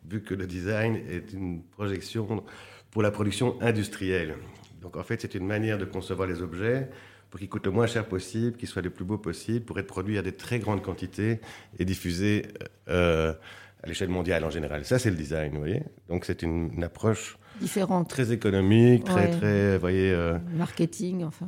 vu 0.07 0.21
que 0.21 0.33
le 0.33 0.47
design 0.47 0.95
est 0.95 1.33
une 1.33 1.63
projection 1.63 2.43
pour 2.91 3.01
la 3.01 3.11
production 3.11 3.59
industrielle. 3.61 4.35
Donc 4.81 4.97
en 4.97 5.03
fait, 5.03 5.21
c'est 5.21 5.35
une 5.35 5.45
manière 5.45 5.77
de 5.77 5.85
concevoir 5.85 6.27
les 6.27 6.41
objets 6.41 6.89
pour 7.31 7.39
qu'ils 7.39 7.49
coûtent 7.49 7.65
le 7.65 7.71
moins 7.71 7.87
cher 7.87 8.05
possible, 8.05 8.57
qu'ils 8.57 8.67
soient 8.67 8.81
les 8.81 8.89
plus 8.89 9.05
beaux 9.05 9.17
possible, 9.17 9.65
pour 9.65 9.79
être 9.79 9.87
produits 9.87 10.17
à 10.17 10.21
des 10.21 10.33
très 10.33 10.59
grandes 10.59 10.83
quantités 10.83 11.39
et 11.79 11.85
diffusés 11.85 12.45
euh, 12.89 13.33
à 13.81 13.87
l'échelle 13.87 14.09
mondiale 14.09 14.43
en 14.43 14.49
général. 14.49 14.83
Ça, 14.83 14.99
c'est 14.99 15.09
le 15.09 15.15
design, 15.15 15.53
vous 15.53 15.59
voyez. 15.59 15.81
Donc, 16.09 16.25
c'est 16.25 16.43
une, 16.43 16.83
approche 16.83 17.37
différente, 17.61 18.09
très 18.09 18.33
économique, 18.33 19.05
très, 19.05 19.31
très, 19.31 19.75
vous 19.75 19.79
voyez. 19.79 20.11
Euh, 20.11 20.37
Marketing, 20.55 21.23
enfin. 21.23 21.47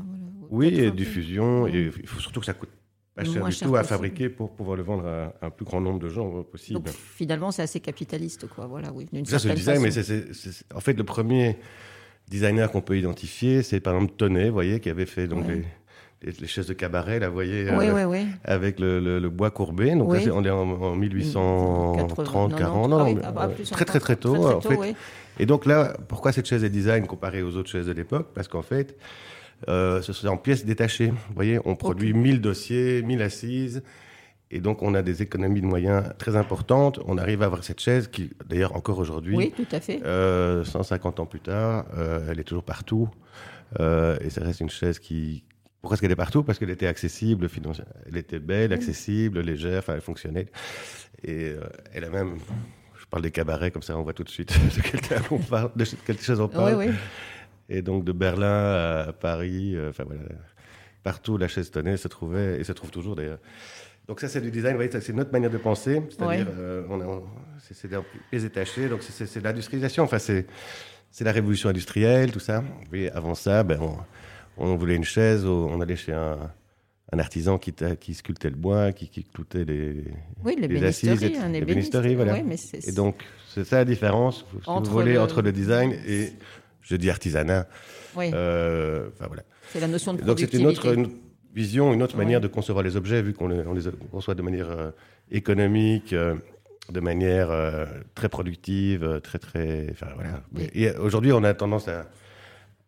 Oui, 0.49 0.67
et 0.67 0.89
diffusion. 0.89 1.67
Et 1.67 1.91
il 1.97 2.07
faut 2.07 2.21
surtout 2.21 2.39
que 2.39 2.45
ça 2.45 2.53
coûte 2.53 2.69
pas 3.13 3.25
cher 3.25 3.45
du 3.45 3.55
tout 3.57 3.75
à 3.75 3.83
fabriquer 3.83 4.29
pour 4.29 4.55
pouvoir 4.55 4.77
le 4.77 4.83
vendre 4.83 5.05
à 5.05 5.45
un 5.45 5.49
plus 5.49 5.65
grand 5.65 5.81
nombre 5.81 5.99
de 5.99 6.07
gens 6.07 6.43
possible. 6.43 6.79
Donc, 6.79 6.87
finalement, 6.87 7.51
c'est 7.51 7.61
assez 7.61 7.81
capitaliste, 7.81 8.47
quoi. 8.47 8.67
Voilà, 8.67 8.93
oui. 8.93 9.05
Ça, 9.25 9.37
c'est 9.37 9.49
le 9.49 9.55
design, 9.55 9.81
mais 9.81 9.91
c'est 9.91 10.63
en 10.73 10.79
fait 10.79 10.93
le 10.93 11.03
premier 11.03 11.57
designers 12.29 12.67
qu'on 12.71 12.81
peut 12.81 12.97
identifier, 12.97 13.63
c'est 13.63 13.79
par 13.79 13.95
exemple 13.95 14.13
Tonnet, 14.17 14.47
vous 14.47 14.53
voyez, 14.53 14.79
qui 14.79 14.89
avait 14.89 15.05
fait 15.05 15.27
donc 15.27 15.45
les, 16.21 16.47
chaises 16.47 16.67
de 16.67 16.73
cabaret, 16.73 17.19
là, 17.19 17.27
vous 17.27 17.33
voyez, 17.33 17.67
euh, 17.69 18.23
avec 18.43 18.79
le, 18.79 19.27
bois 19.29 19.51
courbé. 19.51 19.93
Donc 19.95 20.13
là, 20.13 20.19
on 20.33 20.43
est 20.43 20.49
en, 20.49 20.95
1830, 20.95 22.55
40, 22.55 22.89
non, 22.89 23.15
très, 23.71 23.85
très, 23.85 23.99
très 23.99 24.15
tôt, 24.15 24.47
en 24.47 24.61
fait. 24.61 24.95
Et 25.39 25.45
donc 25.45 25.65
là, 25.65 25.93
pourquoi 26.07 26.31
cette 26.31 26.45
chaise 26.47 26.63
est 26.63 26.69
design 26.69 27.07
comparée 27.07 27.41
aux 27.41 27.55
autres 27.55 27.69
chaises 27.69 27.87
de 27.87 27.91
l'époque? 27.91 28.27
Parce 28.33 28.47
qu'en 28.47 28.61
fait, 28.61 28.97
euh, 29.67 30.01
ce 30.01 30.13
sont 30.13 30.27
en 30.27 30.37
pièces 30.37 30.65
détachées. 30.65 31.07
Vous 31.09 31.35
voyez, 31.35 31.59
on 31.65 31.75
produit 31.75 32.13
1000 32.13 32.41
dossiers, 32.41 33.01
1000 33.01 33.21
assises. 33.21 33.83
Et 34.51 34.59
donc, 34.59 34.83
on 34.83 34.93
a 34.93 35.01
des 35.01 35.23
économies 35.23 35.61
de 35.61 35.65
moyens 35.65 36.03
très 36.19 36.35
importantes. 36.35 36.99
On 37.07 37.17
arrive 37.17 37.41
à 37.41 37.45
avoir 37.45 37.63
cette 37.63 37.79
chaise 37.79 38.07
qui, 38.07 38.29
d'ailleurs, 38.47 38.75
encore 38.75 38.99
aujourd'hui, 38.99 39.35
oui, 39.35 39.51
tout 39.55 39.65
à 39.71 39.79
fait. 39.79 39.97
150 39.99 40.05
euh, 40.05 41.23
ans 41.23 41.25
plus 41.25 41.39
tard, 41.39 41.85
euh, 41.97 42.27
elle 42.29 42.39
est 42.39 42.43
toujours 42.43 42.63
partout. 42.63 43.09
Euh, 43.79 44.15
et 44.21 44.29
ça 44.29 44.43
reste 44.43 44.59
une 44.59 44.69
chaise 44.69 44.99
qui. 44.99 45.43
Pourquoi 45.81 45.95
est-ce 45.95 46.01
qu'elle 46.01 46.11
est 46.11 46.15
partout? 46.15 46.43
Parce 46.43 46.59
qu'elle 46.59 46.69
était 46.69 46.87
accessible, 46.87 47.49
elle 48.07 48.15
était 48.15 48.39
belle, 48.39 48.71
accessible, 48.71 49.41
légère, 49.41 49.79
enfin, 49.79 49.95
elle 49.95 50.01
fonctionnait. 50.01 50.45
Et 51.23 51.55
elle 51.91 52.03
a 52.03 52.09
même. 52.09 52.37
Je 52.97 53.05
parle 53.07 53.23
des 53.23 53.31
cabarets, 53.31 53.71
comme 53.71 53.81
ça, 53.81 53.97
on 53.97 54.03
voit 54.03 54.13
tout 54.13 54.23
de 54.23 54.29
suite 54.29 54.53
de 54.77 54.81
quelle, 54.81 55.21
on 55.31 55.39
parle, 55.39 55.71
de 55.75 55.83
quelle 56.05 56.19
chose 56.19 56.39
on 56.39 56.47
parle. 56.47 56.75
Oui, 56.75 56.85
oui. 56.87 56.93
Et 57.69 57.81
donc 57.81 58.05
de 58.05 58.11
Berlin 58.11 59.05
à 59.07 59.13
Paris, 59.13 59.75
enfin 59.89 60.03
voilà, 60.05 60.21
partout 61.01 61.37
la 61.37 61.47
chaise 61.47 61.71
tenait, 61.71 61.97
se 61.97 62.07
trouvait, 62.07 62.59
et 62.59 62.63
se 62.63 62.71
trouve 62.71 62.91
toujours 62.91 63.15
d'ailleurs. 63.15 63.39
Donc 64.07 64.19
ça, 64.19 64.27
c'est 64.27 64.41
du 64.41 64.51
design, 64.51 64.77
c'est 64.99 65.13
notre 65.13 65.31
manière 65.31 65.49
de 65.49 65.57
penser, 65.57 66.01
c'est-à-dire, 66.09 66.47
c'est 67.71 67.87
des 67.87 67.97
pièces 68.29 68.43
détachées, 68.43 68.89
donc 68.89 69.01
c'est 69.01 69.41
l'industrialisation, 69.41 70.03
enfin 70.03 70.19
c'est 70.19 70.45
la 71.21 71.31
révolution 71.31 71.69
industrielle, 71.69 72.31
tout 72.31 72.39
ça. 72.39 72.63
Et 72.91 73.09
avant 73.11 73.35
ça, 73.35 73.63
ben, 73.63 73.79
on, 74.57 74.75
voulait 74.75 74.95
une 74.95 75.05
chaise, 75.05 75.45
on 75.45 75.79
allait 75.79 75.95
chez 75.95 76.11
un, 76.11 76.51
un 77.13 77.19
artisan 77.19 77.57
qui, 77.57 77.73
qui, 77.99 78.13
sculptait 78.13 78.49
le 78.49 78.57
bois, 78.57 78.91
qui, 78.91 79.07
qui 79.07 79.23
cloutait 79.23 79.63
les, 79.63 80.03
oui, 80.43 80.57
les, 80.59 80.67
les 80.67 80.83
assises, 80.83 81.21
les 81.21 81.61
bénisteries, 81.61 82.15
voilà. 82.15 82.39
et 82.39 82.91
donc, 82.91 83.23
c'est 83.47 83.63
ça 83.63 83.77
la 83.77 83.85
différence, 83.85 84.45
entre, 84.65 84.89
vous 84.89 84.97
voulez, 84.97 85.13
le... 85.13 85.21
entre 85.21 85.41
le 85.41 85.53
design 85.53 85.95
et, 86.05 86.33
je 86.81 86.95
dis 86.95 87.09
artisanat. 87.09 87.67
Oui. 88.15 88.31
Euh, 88.33 89.09
voilà. 89.19 89.43
C'est 89.71 89.79
la 89.79 89.87
notion 89.87 90.13
de 90.13 90.21
Donc, 90.21 90.39
c'est 90.39 90.53
une 90.53 90.67
autre 90.67 90.95
vision, 91.53 91.93
une 91.93 92.01
autre 92.03 92.17
manière 92.17 92.41
de 92.41 92.47
concevoir 92.47 92.83
les 92.83 92.95
objets, 92.95 93.21
vu 93.21 93.33
qu'on 93.33 93.47
les, 93.47 93.65
on 93.67 93.73
les, 93.73 93.83
conçoit 94.11 94.35
de 94.35 94.41
manière 94.41 94.71
euh, 94.71 94.91
économique, 95.31 96.13
euh, 96.13 96.35
de 96.91 96.99
manière 96.99 97.49
très 98.13 98.27
productive, 98.27 99.21
très, 99.23 99.39
très... 99.39 99.87
Enfin, 99.91 100.07
voilà. 100.15 100.41
Et 100.73 100.91
aujourd'hui, 100.97 101.31
on 101.31 101.43
a 101.45 101.53
tendance 101.53 101.87
à 101.87 102.07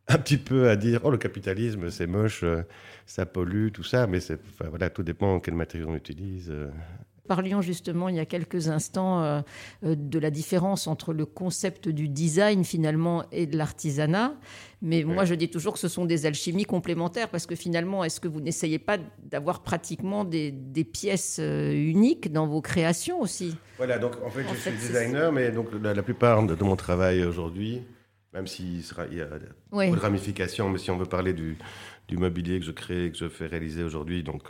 un 0.07 0.17
petit 0.17 0.37
peu 0.37 0.69
à 0.69 0.75
dire 0.75 1.01
oh 1.03 1.11
le 1.11 1.17
capitalisme 1.17 1.89
c'est 1.89 2.07
moche, 2.07 2.43
euh, 2.43 2.63
ça 3.05 3.25
pollue, 3.25 3.69
tout 3.71 3.83
ça, 3.83 4.07
mais 4.07 4.19
c'est 4.19 4.39
voilà 4.59 4.89
tout 4.89 5.03
dépend 5.03 5.39
quel 5.39 5.55
matériau 5.55 5.87
on 5.89 5.95
utilise. 5.95 6.53
Euh. 7.25 7.27
Parlions 7.27 7.61
justement 7.61 8.09
il 8.09 8.15
y 8.15 8.19
a 8.19 8.25
quelques 8.25 8.69
instants 8.69 9.23
euh, 9.23 9.41
de 9.83 10.19
la 10.19 10.31
différence 10.31 10.87
entre 10.87 11.13
le 11.13 11.25
concept 11.25 11.89
du 11.89 12.07
design 12.07 12.63
finalement 12.63 13.23
et 13.31 13.45
de 13.45 13.57
l'artisanat. 13.57 14.33
Mais 14.81 15.03
moi 15.03 15.25
je 15.25 15.33
dis 15.35 15.49
toujours 15.49 15.73
que 15.73 15.79
ce 15.79 15.87
sont 15.87 16.05
des 16.05 16.25
alchimies 16.25 16.65
complémentaires 16.65 17.29
parce 17.29 17.45
que 17.45 17.55
finalement 17.55 18.03
est-ce 18.03 18.19
que 18.19 18.27
vous 18.27 18.41
n'essayez 18.41 18.79
pas 18.79 18.97
d'avoir 19.23 19.63
pratiquement 19.63 20.23
des, 20.23 20.51
des, 20.51 20.83
pièces 20.83 21.39
uniques 21.39 22.31
dans 22.31 22.47
vos 22.47 22.61
créations 22.61 23.19
aussi? 23.21 23.57
Voilà 23.77 23.97
donc 23.97 24.13
en 24.23 24.29
fait 24.29 24.43
je 24.47 24.55
suis 24.55 24.71
designer 24.71 25.31
mais 25.31 25.51
donc 25.51 25.69
la, 25.81 26.03
plupart 26.03 26.43
de 26.43 26.63
mon 26.63 26.75
travail 26.75 27.23
aujourd'hui 27.23 27.81
même 28.35 28.47
s'il 28.47 28.81
y 28.81 29.21
a 29.21 29.27
beaucoup 29.71 29.95
de 29.95 30.01
ramifications, 30.01 30.69
mais 30.69 30.77
si 30.77 30.91
on 30.91 30.97
veut 30.97 31.05
parler 31.05 31.33
du, 31.33 31.57
du, 32.09 32.17
mobilier 32.17 32.59
que 32.59 32.65
je 32.65 32.71
crée, 32.71 33.09
que 33.09 33.17
je 33.17 33.29
fais 33.29 33.47
réaliser 33.47 33.81
aujourd'hui, 33.81 34.23
donc 34.23 34.43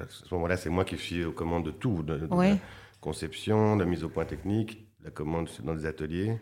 à 0.00 0.06
ce 0.08 0.34
moment-là, 0.34 0.56
c'est 0.56 0.70
moi 0.70 0.84
qui 0.84 0.96
suis 0.96 1.24
aux 1.24 1.32
commandes 1.32 1.64
de 1.64 1.70
tout, 1.70 2.02
de, 2.02 2.28
la 2.30 2.56
conception, 3.00 3.76
la 3.76 3.84
mise 3.84 4.04
au 4.04 4.08
point 4.08 4.24
technique, 4.24 4.86
la 5.04 5.10
commande 5.10 5.48
dans 5.62 5.74
des 5.74 5.86
ateliers, 5.86 6.38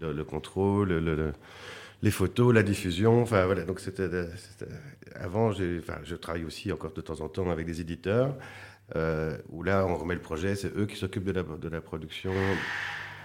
le, 0.00 0.22
contrôle, 0.24 0.88
le, 0.88 1.32
les 2.02 2.10
photos, 2.10 2.54
la 2.54 2.62
diffusion. 2.62 3.22
Enfin 3.22 3.46
voilà, 3.46 3.64
donc 3.64 3.80
c'était 3.80 4.08
avant, 5.14 5.50
enfin, 5.50 5.98
je 6.04 6.14
travaille 6.14 6.44
aussi 6.44 6.72
encore 6.72 6.92
de 6.92 7.00
temps 7.00 7.20
en 7.20 7.28
temps 7.28 7.50
avec 7.50 7.66
des 7.66 7.80
éditeurs. 7.80 8.36
Euh, 8.96 9.38
où 9.48 9.62
là, 9.62 9.86
on 9.86 9.96
remet 9.96 10.14
le 10.14 10.20
projet, 10.20 10.54
c'est 10.54 10.76
eux 10.76 10.86
qui 10.86 10.96
s'occupent 10.96 11.24
de 11.24 11.32
la, 11.32 11.42
de 11.42 11.68
la, 11.68 11.80
production, 11.80 12.32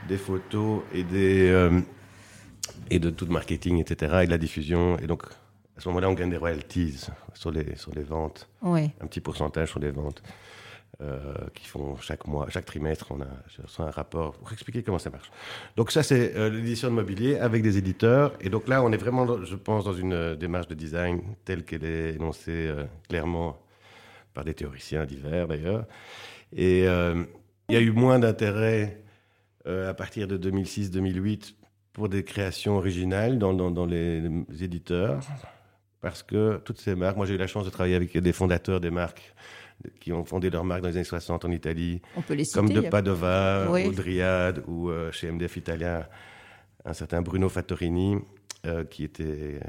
des 0.08 0.18
photos 0.18 0.82
et 0.94 1.04
des, 1.04 1.50
euh, 1.50 1.82
et 2.90 3.00
de 3.00 3.10
tout 3.10 3.26
le 3.26 3.32
marketing, 3.32 3.80
etc., 3.80 4.20
et 4.22 4.26
de 4.28 4.32
la 4.32 4.38
diffusion. 4.38 4.98
Et 5.00 5.08
donc, 5.08 5.24
à 5.78 5.80
ce 5.80 5.88
moment-là, 5.90 6.10
on 6.10 6.14
gagne 6.14 6.32
des 6.32 6.38
royalties 6.38 7.08
sur 7.34 7.52
les, 7.52 7.76
sur 7.76 7.94
les 7.94 8.04
ventes. 8.04 8.50
Un 9.00 9.08
petit 9.08 9.22
pourcentage 9.22 9.70
sur 9.70 9.80
les 9.80 9.92
ventes 9.92 10.24
euh, 11.02 11.36
qui 11.54 11.68
font 11.68 11.96
chaque 11.98 12.26
mois, 12.26 12.48
chaque 12.50 12.66
trimestre. 12.66 13.06
On 13.12 13.22
a, 13.22 13.28
je 13.56 13.62
reçois 13.62 13.86
un 13.86 13.92
rapport 13.92 14.34
pour 14.34 14.52
expliquer 14.52 14.82
comment 14.82 14.98
ça 14.98 15.12
marche. 15.12 15.30
Donc, 15.76 15.92
ça, 15.92 16.02
c'est 16.02 16.36
euh, 16.36 16.50
l'édition 16.50 16.90
de 16.90 16.96
mobilier 16.96 17.38
avec 17.38 17.62
des 17.62 17.78
éditeurs. 17.78 18.34
Et 18.42 18.50
donc 18.50 18.68
là, 18.68 18.82
on 18.82 18.92
est 18.92 18.98
vraiment, 18.98 19.44
je 19.44 19.56
pense, 19.56 19.86
dans 19.86 19.94
une 19.94 20.14
euh, 20.14 20.36
démarche 20.36 20.68
de 20.68 20.74
design 20.74 21.22
telle 21.46 21.64
qu'elle 21.64 21.86
est 21.86 22.16
énoncée 22.16 22.74
clairement 23.08 23.60
par 24.34 24.44
des 24.44 24.56
théoriciens 24.56 25.06
divers, 25.06 25.48
d'ailleurs. 25.48 25.86
Et 26.56 26.86
il 26.86 27.74
y 27.74 27.76
a 27.76 27.82
eu 27.82 27.92
moins 27.92 28.18
d'intérêt 28.18 29.04
à 29.66 29.94
partir 29.94 30.28
de 30.28 30.38
2006-2008 30.38 31.54
pour 31.94 32.10
des 32.10 32.24
créations 32.24 32.78
originales 32.78 33.38
dans, 33.40 33.54
dans, 33.54 33.86
les, 33.86 34.22
éditeurs, 34.62 35.20
parce 36.02 36.24
que 36.24 36.58
toutes 36.64 36.80
ces 36.80 36.96
marques, 36.96 37.18
moi 37.18 37.26
j'ai 37.26 37.36
eu 37.36 37.38
la 37.38 37.48
chance 37.48 37.66
de 37.66 37.70
travailler 37.70 37.96
avec 37.96 38.18
des 38.18 38.34
fondateurs 38.34 38.80
des 38.80 38.92
marques 38.92 39.34
qui 40.00 40.12
ont 40.12 40.26
fondé 40.26 40.50
leurs 40.50 40.64
marques 40.64 40.82
dans 40.82 40.90
les 40.90 40.96
années 40.96 41.04
60 41.04 41.46
en 41.46 41.52
Italie, 41.52 42.02
On 42.16 42.22
peut 42.22 42.34
les 42.34 42.46
comme 42.46 42.70
de 42.70 42.82
Padova, 42.82 43.70
ou 43.70 43.92
Driad, 43.92 44.64
ou 44.68 44.90
euh, 44.90 45.12
chez 45.12 45.32
MDF 45.32 45.58
Italien, 45.58 46.06
un 46.86 46.94
certain 46.94 47.22
Bruno 47.22 47.50
Fattorini, 47.50 48.18
euh, 48.66 48.84
qui, 48.86 49.04
était, 49.04 49.60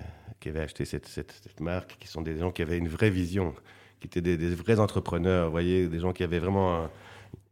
qui 0.41 0.49
avait 0.49 0.61
acheté 0.61 0.85
cette, 0.85 1.07
cette, 1.07 1.61
marque, 1.61 1.97
qui 1.99 2.09
sont 2.09 2.23
des 2.23 2.39
gens 2.39 2.51
qui 2.51 2.63
avaient 2.63 2.79
une 2.79 2.89
vraie 2.89 3.11
vision, 3.11 3.55
qui 4.01 4.07
étaient 4.07 4.23
des, 4.23 4.37
des 4.37 4.55
vrais 4.55 4.81
entrepreneurs, 4.81 5.47
vous 5.47 5.53
voyez, 5.53 5.89
des 5.89 6.01
gens 6.01 6.13
qui 6.13 6.25
avaient 6.25 6.39
vraiment... 6.39 6.85
Un, 6.85 6.91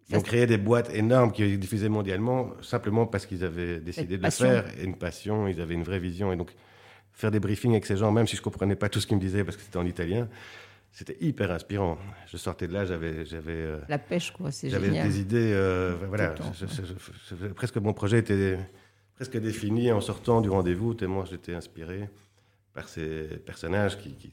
ils 0.09 0.17
ont 0.17 0.23
créé 0.23 0.47
des 0.47 0.57
boîtes 0.57 0.95
énormes 0.95 1.33
qui 1.33 1.59
diffusaient 1.59 1.89
mondialement 1.89 2.53
simplement 2.63 3.07
parce 3.07 3.27
qu'ils 3.27 3.45
avaient 3.45 3.81
décidé 3.81 4.19
de 4.19 4.23
le 4.23 4.31
faire 4.31 4.65
et 4.79 4.85
une 4.85 4.97
passion, 4.97 5.49
ils 5.49 5.61
avaient 5.61 5.75
une 5.75 5.83
vraie 5.83 5.99
vision. 5.99 6.33
Et 6.33 6.37
donc, 6.37 6.53
faire 7.17 7.31
des 7.31 7.41
briefings 7.41 7.73
avec 7.73 7.87
ces 7.87 7.97
gens, 7.97 8.13
même 8.13 8.27
si 8.27 8.37
je 8.37 8.43
ne 8.43 8.45
comprenais 8.45 8.77
pas 8.77 8.89
tout 8.89 9.01
ce 9.01 9.07
qu'ils 9.07 9.17
me 9.17 9.23
disaient 9.23 9.43
parce 9.43 9.57
que 9.57 9.63
c'était 9.63 9.79
en 9.79 9.87
italien, 9.87 10.29
c'était 10.93 11.17
hyper 11.21 11.51
inspirant. 11.51 11.99
Je 12.31 12.37
sortais 12.37 12.69
de 12.69 12.75
là, 12.75 12.85
j'avais. 12.85 13.25
j'avais 13.25 13.53
euh, 13.53 13.79
La 13.89 13.99
pêche, 13.99 14.31
quoi, 14.33 14.53
c'est 14.53 14.69
J'avais 14.69 14.91
des 14.91 15.21
idées. 15.21 15.53
Euh, 15.53 15.97
voilà. 16.09 16.35
presque 17.55 17.79
mon 17.79 17.95
projet 17.95 18.19
était 18.19 18.59
presque 19.15 19.39
défini 19.39 19.91
en 19.91 20.03
sortant 20.03 20.43
du 20.43 20.51
rendez-vous, 20.51 20.93
tellement 20.93 21.25
j'étais 21.25 21.55
inspiré 21.55 22.09
par 22.75 22.89
ces 22.89 23.25
personnages 23.47 23.99
qui... 23.99 24.13
qui... 24.13 24.33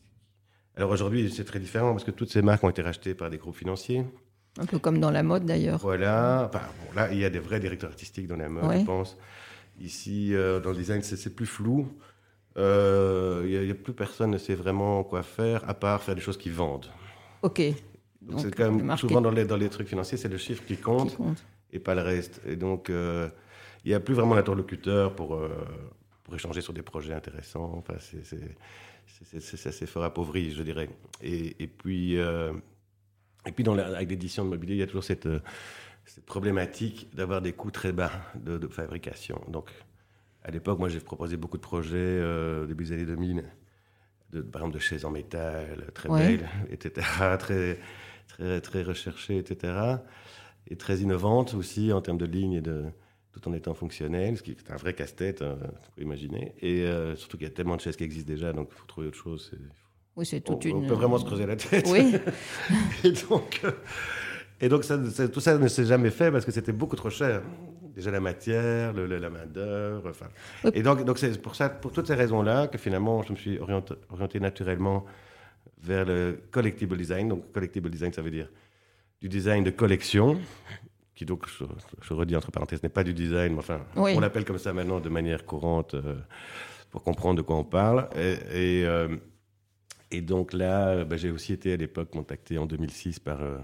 Alors 0.75 0.91
aujourd'hui, 0.91 1.31
c'est 1.31 1.45
très 1.45 1.59
différent 1.59 1.91
parce 1.91 2.03
que 2.03 2.11
toutes 2.11 2.31
ces 2.31 2.41
marques 2.41 2.63
ont 2.63 2.69
été 2.69 2.81
rachetées 2.81 3.13
par 3.13 3.29
des 3.29 3.37
groupes 3.37 3.55
financiers. 3.55 4.03
Un 4.59 4.65
peu 4.65 4.77
comme 4.77 4.99
dans 4.99 5.11
la 5.11 5.23
mode 5.23 5.45
d'ailleurs. 5.45 5.79
Voilà. 5.79 6.51
bon, 6.51 6.95
là, 6.95 7.11
il 7.13 7.19
y 7.19 7.25
a 7.25 7.29
des 7.29 7.39
vrais 7.39 7.61
directeurs 7.61 7.91
artistiques 7.91 8.27
dans 8.27 8.35
la 8.35 8.49
mode, 8.49 8.79
je 8.79 8.83
pense. 8.83 9.17
Ici, 9.79 10.35
euh, 10.35 10.59
dans 10.59 10.71
le 10.71 10.75
design, 10.75 11.01
c'est 11.01 11.33
plus 11.33 11.45
flou. 11.45 11.87
Euh, 12.57 13.43
il 13.45 13.61
n'y 13.61 13.71
a, 13.71 13.73
plus 13.73 13.93
personne 13.93 14.31
ne 14.31 14.37
sait 14.37 14.55
vraiment 14.55 15.03
quoi 15.03 15.23
faire, 15.23 15.67
à 15.67 15.73
part 15.73 16.01
faire 16.03 16.15
des 16.15 16.21
choses 16.21 16.37
qui 16.37 16.49
vendent. 16.49 16.87
Ok. 17.41 17.61
Donc, 18.21 18.39
c'est 18.39 18.55
quand 18.55 18.71
même 18.71 18.97
souvent 18.97 19.21
dans 19.21 19.31
les, 19.31 19.45
dans 19.45 19.57
les 19.57 19.69
trucs 19.69 19.87
financiers, 19.87 20.17
c'est 20.17 20.29
le 20.29 20.37
chiffre 20.37 20.63
qui 20.65 20.77
compte, 20.77 21.17
et 21.71 21.79
pas 21.79 21.95
le 21.95 22.01
reste. 22.01 22.41
Et 22.45 22.55
donc, 22.55 22.89
euh, 22.89 23.27
il 23.83 23.89
n'y 23.89 23.95
a 23.95 23.99
plus 23.99 24.13
vraiment 24.13 24.35
d'interlocuteur 24.35 25.13
pour, 25.15 25.41
pour 26.23 26.35
échanger 26.35 26.61
sur 26.61 26.71
des 26.73 26.83
projets 26.83 27.13
intéressants. 27.13 27.73
Enfin, 27.75 27.95
c'est 27.99 29.67
assez 29.67 29.85
fort 29.85 30.03
appauvri, 30.03 30.51
je 30.51 30.63
dirais. 30.63 30.89
Et, 31.21 31.61
et 31.61 31.67
puis, 31.67 32.17
et 33.45 33.51
puis, 33.51 33.63
dans 33.63 33.77
avec 33.77 34.09
l'édition 34.09 34.45
de 34.45 34.49
mobilier, 34.49 34.75
il 34.75 34.79
y 34.79 34.83
a 34.83 34.87
toujours 34.87 35.03
cette, 35.03 35.25
euh, 35.25 35.39
cette 36.05 36.25
problématique 36.25 37.09
d'avoir 37.13 37.41
des 37.41 37.53
coûts 37.53 37.71
très 37.71 37.91
bas 37.91 38.11
de, 38.35 38.67
fabrication. 38.67 39.41
Donc, 39.49 39.69
à 40.43 40.51
l'époque, 40.51 40.79
moi, 40.79 40.89
j'ai 40.89 40.99
proposé 40.99 41.37
beaucoup 41.37 41.57
de 41.57 41.61
projets 41.61 41.97
euh, 41.97 42.65
début 42.65 42.85
des 42.85 42.91
années 42.91 43.05
2000, 43.05 43.43
de, 44.31 44.41
par 44.41 44.61
exemple 44.61 44.75
de 44.75 44.81
chaises 44.81 45.05
en 45.05 45.11
métal, 45.11 45.87
très 45.93 46.09
belles, 46.09 46.49
etc., 46.69 47.07
très, 47.39 47.79
très, 48.27 48.61
très 48.61 48.83
recherchées, 48.83 49.37
etc., 49.37 49.73
et 50.69 50.77
très 50.77 50.99
innovantes 50.99 51.55
aussi 51.55 51.91
en 51.91 52.01
termes 52.01 52.17
de 52.17 52.25
lignes 52.25 52.53
et 52.53 52.61
de 52.61 52.85
tout 53.33 53.47
en 53.49 53.53
étant 53.53 53.73
fonctionnelles, 53.73 54.37
ce 54.37 54.43
qui 54.43 54.51
est 54.51 54.71
un 54.71 54.75
vrai 54.75 54.93
casse-tête, 54.93 55.41
hein, 55.41 55.57
vous 55.59 55.91
pouvez 55.93 56.05
imaginer. 56.05 56.53
Et 56.61 56.83
euh, 56.83 57.15
surtout 57.15 57.37
qu'il 57.37 57.47
y 57.47 57.49
a 57.49 57.53
tellement 57.53 57.75
de 57.75 57.81
chaises 57.81 57.95
qui 57.95 58.03
existent 58.03 58.31
déjà, 58.31 58.53
donc 58.53 58.69
il 58.71 58.77
faut 58.77 58.85
trouver 58.85 59.07
autre 59.07 59.17
chose. 59.17 59.51
Oui, 60.15 60.25
c'est 60.25 60.41
toute 60.41 60.65
on, 60.65 60.69
une. 60.69 60.75
On 60.75 60.87
peut 60.87 60.93
vraiment 60.93 61.17
se 61.17 61.25
creuser 61.25 61.45
la 61.45 61.55
tête. 61.55 61.87
Oui. 61.89 62.15
et 63.03 63.11
donc, 63.11 63.61
euh, 63.63 63.71
et 64.61 64.69
donc 64.69 64.83
ça, 64.83 64.97
tout 65.27 65.39
ça 65.39 65.57
ne 65.57 65.67
s'est 65.67 65.85
jamais 65.85 66.11
fait 66.11 66.31
parce 66.31 66.45
que 66.45 66.51
c'était 66.51 66.71
beaucoup 66.71 66.95
trop 66.95 67.09
cher. 67.09 67.41
Déjà 67.95 68.11
la 68.11 68.19
matière, 68.19 68.93
le, 68.93 69.05
la 69.05 69.29
main 69.29 69.45
d'œuvre. 69.45 70.09
Enfin. 70.09 70.27
Et 70.73 70.81
donc, 70.81 71.03
donc 71.05 71.17
c'est 71.17 71.41
pour 71.41 71.55
ça, 71.55 71.69
pour 71.69 71.91
toutes 71.91 72.07
ces 72.07 72.15
raisons-là, 72.15 72.67
que 72.67 72.77
finalement, 72.77 73.21
je 73.21 73.31
me 73.31 73.37
suis 73.37 73.59
orienté, 73.59 73.93
orienté, 74.09 74.39
naturellement 74.39 75.05
vers 75.81 76.05
le 76.05 76.39
collectible 76.51 76.97
design. 76.97 77.29
Donc, 77.29 77.51
collectible 77.51 77.89
design, 77.89 78.11
ça 78.13 78.21
veut 78.21 78.31
dire 78.31 78.49
du 79.21 79.29
design 79.29 79.63
de 79.63 79.69
collection, 79.71 80.39
qui 81.15 81.25
donc, 81.25 81.45
je, 82.01 82.13
redis 82.13 82.35
entre 82.35 82.51
parenthèses, 82.51 82.83
n'est 82.83 82.89
pas 82.89 83.03
du 83.03 83.13
design, 83.13 83.53
mais 83.53 83.59
enfin, 83.59 83.81
on 83.95 84.19
l'appelle 84.19 84.43
comme 84.43 84.57
ça 84.57 84.73
maintenant 84.73 84.99
de 84.99 85.09
manière 85.09 85.45
courante 85.45 85.93
euh, 85.93 86.15
pour 86.89 87.03
comprendre 87.03 87.37
de 87.37 87.41
quoi 87.41 87.55
on 87.55 87.63
parle. 87.63 88.09
Et, 88.15 88.81
et 88.81 88.85
euh, 88.85 89.15
et 90.13 90.21
donc 90.21 90.53
là, 90.53 91.03
bah, 91.03 91.17
j'ai 91.17 91.31
aussi 91.31 91.53
été 91.53 91.73
à 91.73 91.75
l'époque 91.75 92.11
contacté 92.11 92.57
en 92.57 92.67
2006 92.67 93.19
par 93.19 93.41
euh, 93.41 93.57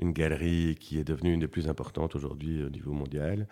une 0.00 0.12
galerie 0.12 0.76
qui 0.78 0.98
est 0.98 1.04
devenue 1.04 1.32
une 1.34 1.40
des 1.40 1.48
plus 1.48 1.68
importantes 1.68 2.14
aujourd'hui 2.16 2.62
au 2.62 2.70
niveau 2.70 2.92
mondial, 2.92 3.46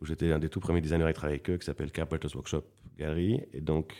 où 0.00 0.06
j'étais 0.06 0.32
un 0.32 0.38
des 0.38 0.48
tout 0.48 0.60
premiers 0.60 0.80
designers 0.80 1.06
à 1.06 1.12
travailler 1.12 1.36
avec 1.36 1.50
eux, 1.50 1.56
qui 1.58 1.66
s'appelle 1.66 1.90
Carpenter's 1.90 2.34
Workshop 2.34 2.64
Gallery. 2.98 3.42
Et 3.52 3.60
donc, 3.60 3.94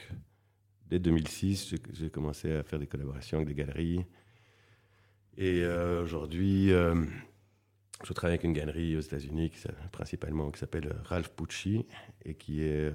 dès 0.87 0.99
2006, 0.99 1.75
j'ai 1.93 2.11
commencé 2.11 2.53
à 2.53 2.63
faire 2.63 2.79
des 2.79 2.87
collaborations 2.87 3.39
avec 3.39 3.49
des 3.49 3.55
galeries. 3.55 4.05
Et 5.37 5.63
euh, 5.63 6.03
aujourd'hui, 6.03 6.69
je 6.69 8.13
travaille 8.13 8.35
avec 8.35 8.45
une 8.45 8.53
galerie 8.53 8.97
aux 8.97 9.01
États-Unis, 9.01 9.53
principalement, 9.93 10.51
qui 10.51 10.61
s'appelle 10.61 10.95
Ralph 11.05 11.31
Pucci, 11.31 11.87
et 12.25 12.35
qui 12.35 12.63
est 12.63 12.93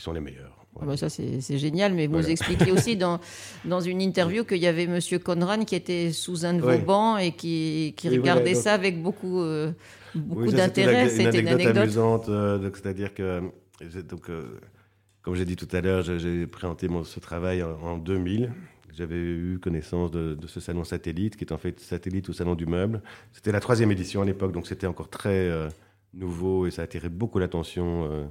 qui 0.00 0.04
sont 0.04 0.12
les 0.12 0.20
meilleurs. 0.20 0.56
Ah 0.80 0.86
bah 0.86 0.96
ça, 0.96 1.10
c'est 1.10 1.58
génial, 1.58 1.92
mais 1.92 2.06
vous 2.06 2.30
expliquez 2.30 2.72
aussi 2.72 2.96
dans, 2.96 3.20
dans 3.66 3.80
une 3.80 4.00
interview 4.00 4.44
qu'il 4.44 4.58
y 4.58 4.66
avait 4.66 4.86
Monsieur 4.86 5.18
Conran 5.18 5.64
qui 5.64 5.74
était 5.74 6.10
sous 6.10 6.46
un 6.46 6.54
de 6.54 6.62
vos 6.62 6.78
bancs 6.78 7.20
et 7.20 7.32
qui, 7.32 7.92
qui 7.98 8.08
regardait 8.08 8.54
ça 8.54 8.72
avec 8.72 9.02
beaucoup, 9.02 9.40
euh, 9.40 9.72
beaucoup 10.14 10.50
d'intérêt. 10.50 11.10
C'était 11.10 11.40
une, 11.40 11.48
anecdote 11.48 11.76
amusante, 11.76 12.28
euh, 12.30 12.70
c'est-à-dire 12.72 13.12
que, 13.12 13.42
donc, 14.08 14.30
euh, 14.30 14.58
comme 15.20 15.34
j'ai 15.34 15.44
dit 15.44 15.56
tout 15.56 15.68
à 15.72 15.82
l'heure, 15.82 16.02
j'ai 16.02 16.46
présenté 16.46 16.88
mon, 16.88 17.04
ce 17.04 17.20
travail 17.20 17.62
en, 17.62 17.98
2000. 17.98 18.50
J'avais 18.96 19.16
eu 19.16 19.58
connaissance 19.62 20.10
de, 20.10 20.34
de, 20.34 20.46
ce 20.46 20.60
salon 20.60 20.84
satellite, 20.84 21.36
qui 21.36 21.44
est 21.44 21.52
en 21.52 21.58
fait 21.58 21.78
satellite 21.78 22.30
au 22.30 22.32
salon 22.32 22.54
du 22.54 22.64
meuble. 22.64 23.02
C'était 23.32 23.52
la 23.52 23.60
troisième 23.60 23.92
édition 23.92 24.22
à 24.22 24.24
l'époque, 24.24 24.52
donc 24.52 24.66
c'était 24.66 24.86
encore 24.86 25.10
très 25.10 25.50
nouveau 26.14 26.66
et 26.66 26.70
ça 26.70 26.82
a 26.82 26.84
attiré 26.86 27.08
beaucoup 27.08 27.38
l'attention 27.38 28.30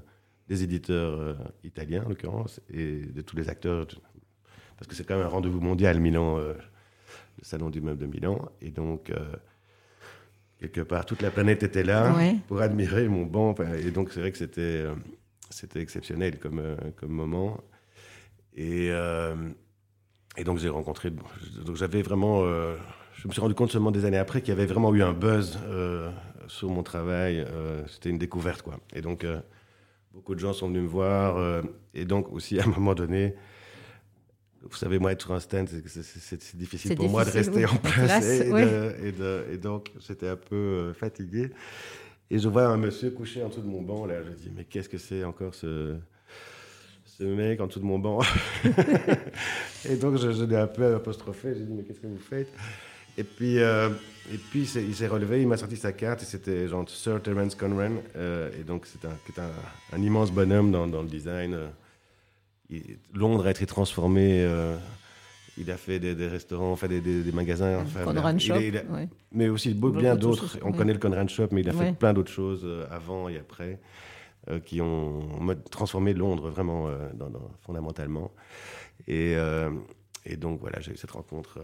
des 0.50 0.64
éditeurs 0.64 1.20
euh, 1.20 1.36
italiens, 1.64 2.04
en 2.06 2.10
l'occurrence, 2.10 2.60
et 2.74 3.02
de 3.02 3.22
tous 3.22 3.38
les 3.38 3.50
acteurs, 3.50 3.86
parce 4.78 4.88
que 4.88 4.96
c'est 4.96 5.06
quand 5.06 5.16
même 5.16 5.26
un 5.26 5.30
rendez-vous 5.30 5.62
mondial, 5.62 6.00
Milan, 6.00 6.40
euh, 6.40 6.54
le 7.38 7.44
salon 7.44 7.70
du 7.70 7.82
meuble 7.82 8.00
de 8.00 8.08
Milan. 8.08 8.50
Et 8.62 8.72
donc, 8.72 9.12
euh, 9.12 9.20
quelque 10.60 10.82
part, 10.82 11.06
toute 11.06 11.22
la 11.22 11.30
planète 11.30 11.62
était 11.62 11.84
là 11.84 12.14
pour 12.48 12.62
admirer 12.62 13.08
mon 13.08 13.26
banc. 13.26 13.56
Et 13.78 13.92
donc, 13.92 14.12
c'est 14.12 14.22
vrai 14.22 14.32
que 14.32 14.38
c'était, 14.38 14.86
c'était 15.50 15.82
exceptionnel 15.82 16.40
comme, 16.40 16.62
comme 16.98 17.12
moment. 17.12 17.62
Et, 18.56 18.88
et 20.38 20.44
donc, 20.44 20.58
j'ai 20.58 20.70
rencontré. 20.70 21.12
Donc, 21.12 21.76
j'avais 21.76 22.02
vraiment. 22.02 22.44
je 23.14 23.28
me 23.28 23.32
suis 23.32 23.42
rendu 23.42 23.54
compte 23.54 23.72
seulement 23.72 23.92
des 23.92 24.06
années 24.06 24.18
après 24.18 24.42
qu'il 24.42 24.50
y 24.50 24.58
avait 24.58 24.66
vraiment 24.66 24.94
eu 24.94 25.02
un 25.02 25.14
buzz 25.14 25.58
sur 26.48 26.70
mon 26.70 26.84
travail. 26.84 27.46
c'était 27.88 28.10
une 28.10 28.18
découverte, 28.18 28.62
quoi. 28.62 28.80
Et 28.94 29.02
donc. 29.02 29.26
Beaucoup 30.14 30.34
de 30.36 30.40
gens 30.40 30.54
sont 30.54 30.68
venus 30.68 30.84
me 30.84 30.88
voir. 30.88 31.38
Euh, 31.38 31.62
et 31.94 32.06
donc, 32.06 32.32
aussi, 32.32 32.60
à 32.60 32.64
un 32.64 32.68
moment 32.68 32.96
donné, 32.96 33.36
vous 34.62 34.76
savez, 34.76 35.00
moi, 35.00 35.12
être 35.12 35.22
sur 35.22 35.32
un 35.32 35.40
stand, 35.40 35.68
c'est 35.68 36.56
difficile 36.58 36.96
pour 36.96 37.10
moi 37.10 37.24
de 37.24 37.30
rester 37.30 37.66
en 37.66 37.76
place. 37.76 38.26
et, 38.26 39.58
donc, 39.58 39.92
j'étais 40.06 40.28
un 40.28 40.36
peu 40.36 40.56
euh, 40.56 40.94
fatigué. 40.94 41.50
Et 42.32 42.38
je 42.38 42.48
vois 42.48 42.68
un 42.68 42.78
monsieur 42.78 43.10
couché 43.12 43.42
en 43.44 43.50
dessous 43.50 43.62
de 43.62 43.68
mon 43.68 43.82
banc. 43.82 44.06
Là, 44.06 44.22
je 44.24 44.32
dis, 44.32 44.52
mais 44.56 44.66
qu'est-ce 44.66 44.90
que 44.90 44.98
c'est 44.98 45.24
encore 45.24 45.56
ce, 45.56 45.96
ce 47.06 47.24
mec 47.24 47.60
en 47.62 47.68
dessous 47.68 47.80
de 47.80 47.86
mon 47.86 48.00
banc? 48.00 48.20
Et 49.90 49.96
donc, 49.96 50.18
je, 50.18 50.32
je 50.32 50.44
l'ai 50.44 50.58
un 50.58 50.68
peu 50.68 50.94
apostrophé. 50.96 51.56
J'ai 51.56 51.64
dit, 51.64 51.74
mais 51.74 51.84
qu'est-ce 51.84 52.02
que 52.02 52.08
vous 52.08 52.18
faites? 52.18 52.52
Et 53.20 53.24
puis, 53.26 53.60
euh, 53.60 53.90
et 54.34 54.38
puis 54.38 54.62
il 54.62 54.96
s'est 54.96 55.08
relevé, 55.08 55.42
il 55.42 55.48
m'a 55.48 55.58
sorti 55.58 55.76
sa 55.76 55.92
carte 55.92 56.22
et 56.22 56.26
c'était 56.26 56.70
genre 56.70 56.90
Sir 56.90 57.22
Terence 57.22 57.54
Conran. 57.54 57.92
Euh, 58.16 58.50
et 58.58 58.64
donc, 58.64 58.86
c'est 58.86 59.06
un, 59.06 59.44
un, 59.44 59.98
un, 59.98 60.02
immense 60.02 60.32
bonhomme 60.32 60.72
dans, 60.72 60.88
dans 60.88 61.02
le 61.02 61.10
design. 61.10 61.54
Euh, 61.54 62.80
Londres 63.14 63.46
a 63.46 63.52
été 63.52 63.66
transformé. 63.66 64.48
il 65.58 65.70
a 65.70 65.76
fait 65.76 66.00
des, 66.00 66.28
restaurants, 66.28 66.78
fait 66.78 66.88
des, 66.88 67.02
des, 67.02 67.32
magasins. 67.34 67.82
Enfin, 67.82 68.06
Conran 68.06 68.40
Shop. 68.40 68.56
Mais 69.34 69.50
aussi 69.50 69.74
bien 69.74 70.16
d'autres. 70.16 70.58
On 70.64 70.72
connaît 70.72 70.94
le 70.94 71.00
Conran 71.00 71.28
Shop, 71.28 71.48
mais 71.52 71.60
il 71.60 71.70
a 71.70 71.74
fait 71.74 71.92
plein 71.92 72.14
d'autres 72.14 72.32
choses 72.32 72.66
avant 72.90 73.28
et 73.28 73.38
après 73.38 73.80
qui 74.66 74.80
ont 74.82 75.28
transformé 75.70 76.14
Londres 76.14 76.50
vraiment 76.50 76.88
dans, 77.16 77.32
fondamentalement. 77.62 78.32
Et, 79.08 79.36
et, 80.26 80.38
donc, 80.38 80.62
voilà, 80.62 80.80
j'ai 80.80 80.94
eu 80.94 80.98
cette 80.98 81.12
rencontre. 81.12 81.60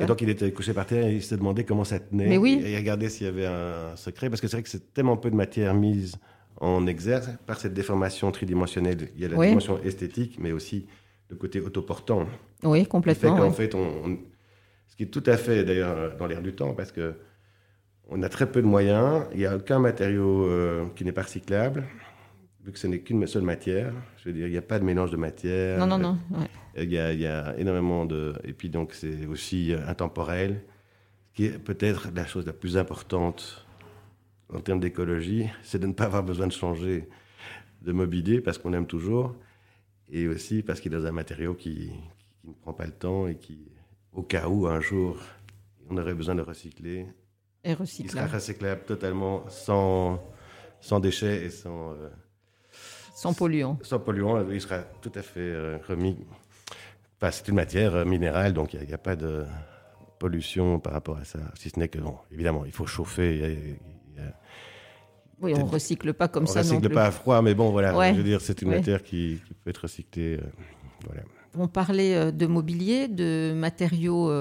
Et 0.00 0.06
donc 0.06 0.20
il 0.20 0.30
était 0.30 0.50
couché 0.52 0.72
par 0.72 0.86
terre 0.86 1.06
et 1.06 1.14
il 1.14 1.22
se 1.22 1.34
demandait 1.34 1.64
comment 1.64 1.84
ça 1.84 1.98
tenait. 1.98 2.28
Mais 2.28 2.36
oui. 2.36 2.62
Et 2.64 2.72
il 2.72 2.76
regardait 2.76 3.08
s'il 3.08 3.26
y 3.26 3.28
avait 3.28 3.46
un 3.46 3.96
secret, 3.96 4.28
parce 4.28 4.40
que 4.40 4.48
c'est 4.48 4.56
vrai 4.56 4.62
que 4.62 4.68
c'est 4.68 4.92
tellement 4.92 5.16
peu 5.16 5.30
de 5.30 5.36
matière 5.36 5.74
mise 5.74 6.16
en 6.58 6.86
exergue 6.86 7.36
par 7.46 7.58
cette 7.58 7.74
déformation 7.74 8.30
tridimensionnelle. 8.30 9.08
Il 9.16 9.22
y 9.22 9.24
a 9.24 9.28
la 9.28 9.46
dimension 9.46 9.80
esthétique, 9.82 10.38
mais 10.38 10.52
aussi 10.52 10.86
le 11.28 11.36
côté 11.36 11.60
autoportant. 11.60 12.26
Oui, 12.62 12.86
complètement. 12.86 13.34
Fait 13.34 13.42
qu'en 13.42 13.52
fait, 13.52 13.74
on, 13.74 14.18
ce 14.88 14.96
qui 14.96 15.04
est 15.04 15.06
tout 15.06 15.24
à 15.26 15.36
fait 15.36 15.64
d'ailleurs 15.64 16.16
dans 16.16 16.26
l'air 16.26 16.42
du 16.42 16.52
temps, 16.52 16.74
parce 16.74 16.92
que 16.92 17.14
on 18.08 18.22
a 18.22 18.28
très 18.28 18.50
peu 18.50 18.60
de 18.60 18.66
moyens, 18.66 19.24
il 19.32 19.38
n'y 19.38 19.46
a 19.46 19.56
aucun 19.56 19.78
matériau 19.78 20.44
euh, 20.44 20.84
qui 20.94 21.04
n'est 21.04 21.12
pas 21.12 21.22
recyclable 21.22 21.84
vu 22.64 22.72
que 22.72 22.78
ce 22.78 22.86
n'est 22.86 23.00
qu'une 23.00 23.26
seule 23.26 23.42
matière, 23.42 23.92
je 24.18 24.28
veux 24.28 24.32
dire, 24.34 24.46
il 24.46 24.52
n'y 24.52 24.58
a 24.58 24.62
pas 24.62 24.78
de 24.78 24.84
mélange 24.84 25.10
de 25.10 25.16
matière. 25.16 25.78
Non, 25.78 25.86
non, 25.86 25.98
non. 25.98 26.18
Il, 26.76 26.92
y 26.92 26.98
a, 26.98 27.12
il, 27.12 27.20
y 27.20 27.26
a, 27.26 27.56
énormément 27.58 28.06
de. 28.06 28.34
Et 28.44 28.52
puis, 28.52 28.70
donc, 28.70 28.94
c'est 28.94 29.26
aussi 29.26 29.74
intemporel, 29.86 30.62
qui 31.34 31.46
est 31.46 31.58
peut-être 31.58 32.08
la 32.14 32.26
chose 32.26 32.46
la 32.46 32.52
plus 32.52 32.76
importante 32.76 33.66
en 34.54 34.60
termes 34.60 34.80
d'écologie, 34.80 35.48
c'est 35.62 35.78
de 35.78 35.86
ne 35.86 35.92
pas 35.92 36.04
avoir 36.04 36.22
besoin 36.22 36.46
de 36.46 36.52
changer 36.52 37.08
de 37.82 37.92
mobilier 37.92 38.40
parce 38.40 38.58
qu'on 38.58 38.72
aime 38.72 38.86
toujours, 38.86 39.34
et 40.10 40.28
aussi 40.28 40.62
parce 40.62 40.80
qu'il 40.80 40.92
est 40.92 40.96
dans 40.96 41.06
un 41.06 41.12
matériau 41.12 41.54
qui, 41.54 41.90
qui, 42.40 42.48
ne 42.48 42.52
prend 42.52 42.72
pas 42.72 42.86
le 42.86 42.92
temps 42.92 43.26
et 43.26 43.36
qui, 43.36 43.58
au 44.12 44.22
cas 44.22 44.48
où 44.48 44.66
un 44.66 44.80
jour 44.80 45.18
on 45.90 45.96
aurait 45.96 46.14
besoin 46.14 46.34
de 46.34 46.42
recycler, 46.42 47.06
et 47.64 47.74
recyclable. 47.74 48.08
il 48.08 48.28
sera 48.28 48.36
recyclable 48.36 48.84
totalement 48.84 49.48
sans, 49.48 50.22
sans 50.80 51.00
déchets 51.00 51.44
et 51.44 51.50
sans. 51.50 51.92
Euh, 51.92 52.08
sans 53.14 53.34
polluant. 53.34 53.78
Sans 53.82 53.98
polluant, 53.98 54.48
il 54.50 54.60
sera 54.60 54.78
tout 55.00 55.12
à 55.14 55.22
fait 55.22 55.40
euh, 55.40 55.78
remis. 55.86 56.16
Enfin, 57.20 57.30
c'est 57.30 57.48
une 57.48 57.54
matière 57.54 57.94
euh, 57.94 58.04
minérale, 58.04 58.52
donc 58.52 58.74
il 58.74 58.86
n'y 58.86 58.94
a, 58.94 58.98
pas 58.98 59.16
de 59.16 59.44
pollution 60.18 60.80
par 60.80 60.92
rapport 60.92 61.18
à 61.18 61.24
ça. 61.24 61.38
Si 61.54 61.70
ce 61.70 61.78
n'est 61.78 61.88
que, 61.88 61.98
bon, 61.98 62.16
évidemment, 62.30 62.64
il 62.64 62.72
faut 62.72 62.86
chauffer. 62.86 63.78
oui, 65.40 65.54
on 65.54 65.66
ne 65.66 65.70
recycle 65.70 66.14
pas 66.14 66.28
comme 66.28 66.46
ça. 66.46 66.60
On 66.60 66.62
recycle 66.62 66.90
pas 66.90 67.06
à 67.06 67.10
froid, 67.10 67.42
mais 67.42 67.54
bon, 67.54 67.70
voilà. 67.70 68.12
Je 68.12 68.16
veux 68.16 68.24
dire, 68.24 68.40
c'est 68.40 68.62
une 68.62 68.70
matière 68.70 69.02
qui, 69.02 69.40
peut 69.62 69.70
être 69.70 69.82
recyclée. 69.82 70.36
Euh, 70.36 70.46
voilà. 71.06 71.22
On 71.58 71.68
parlait 71.68 72.32
de 72.32 72.46
mobilier, 72.46 73.08
de 73.08 73.52
matériaux 73.54 74.32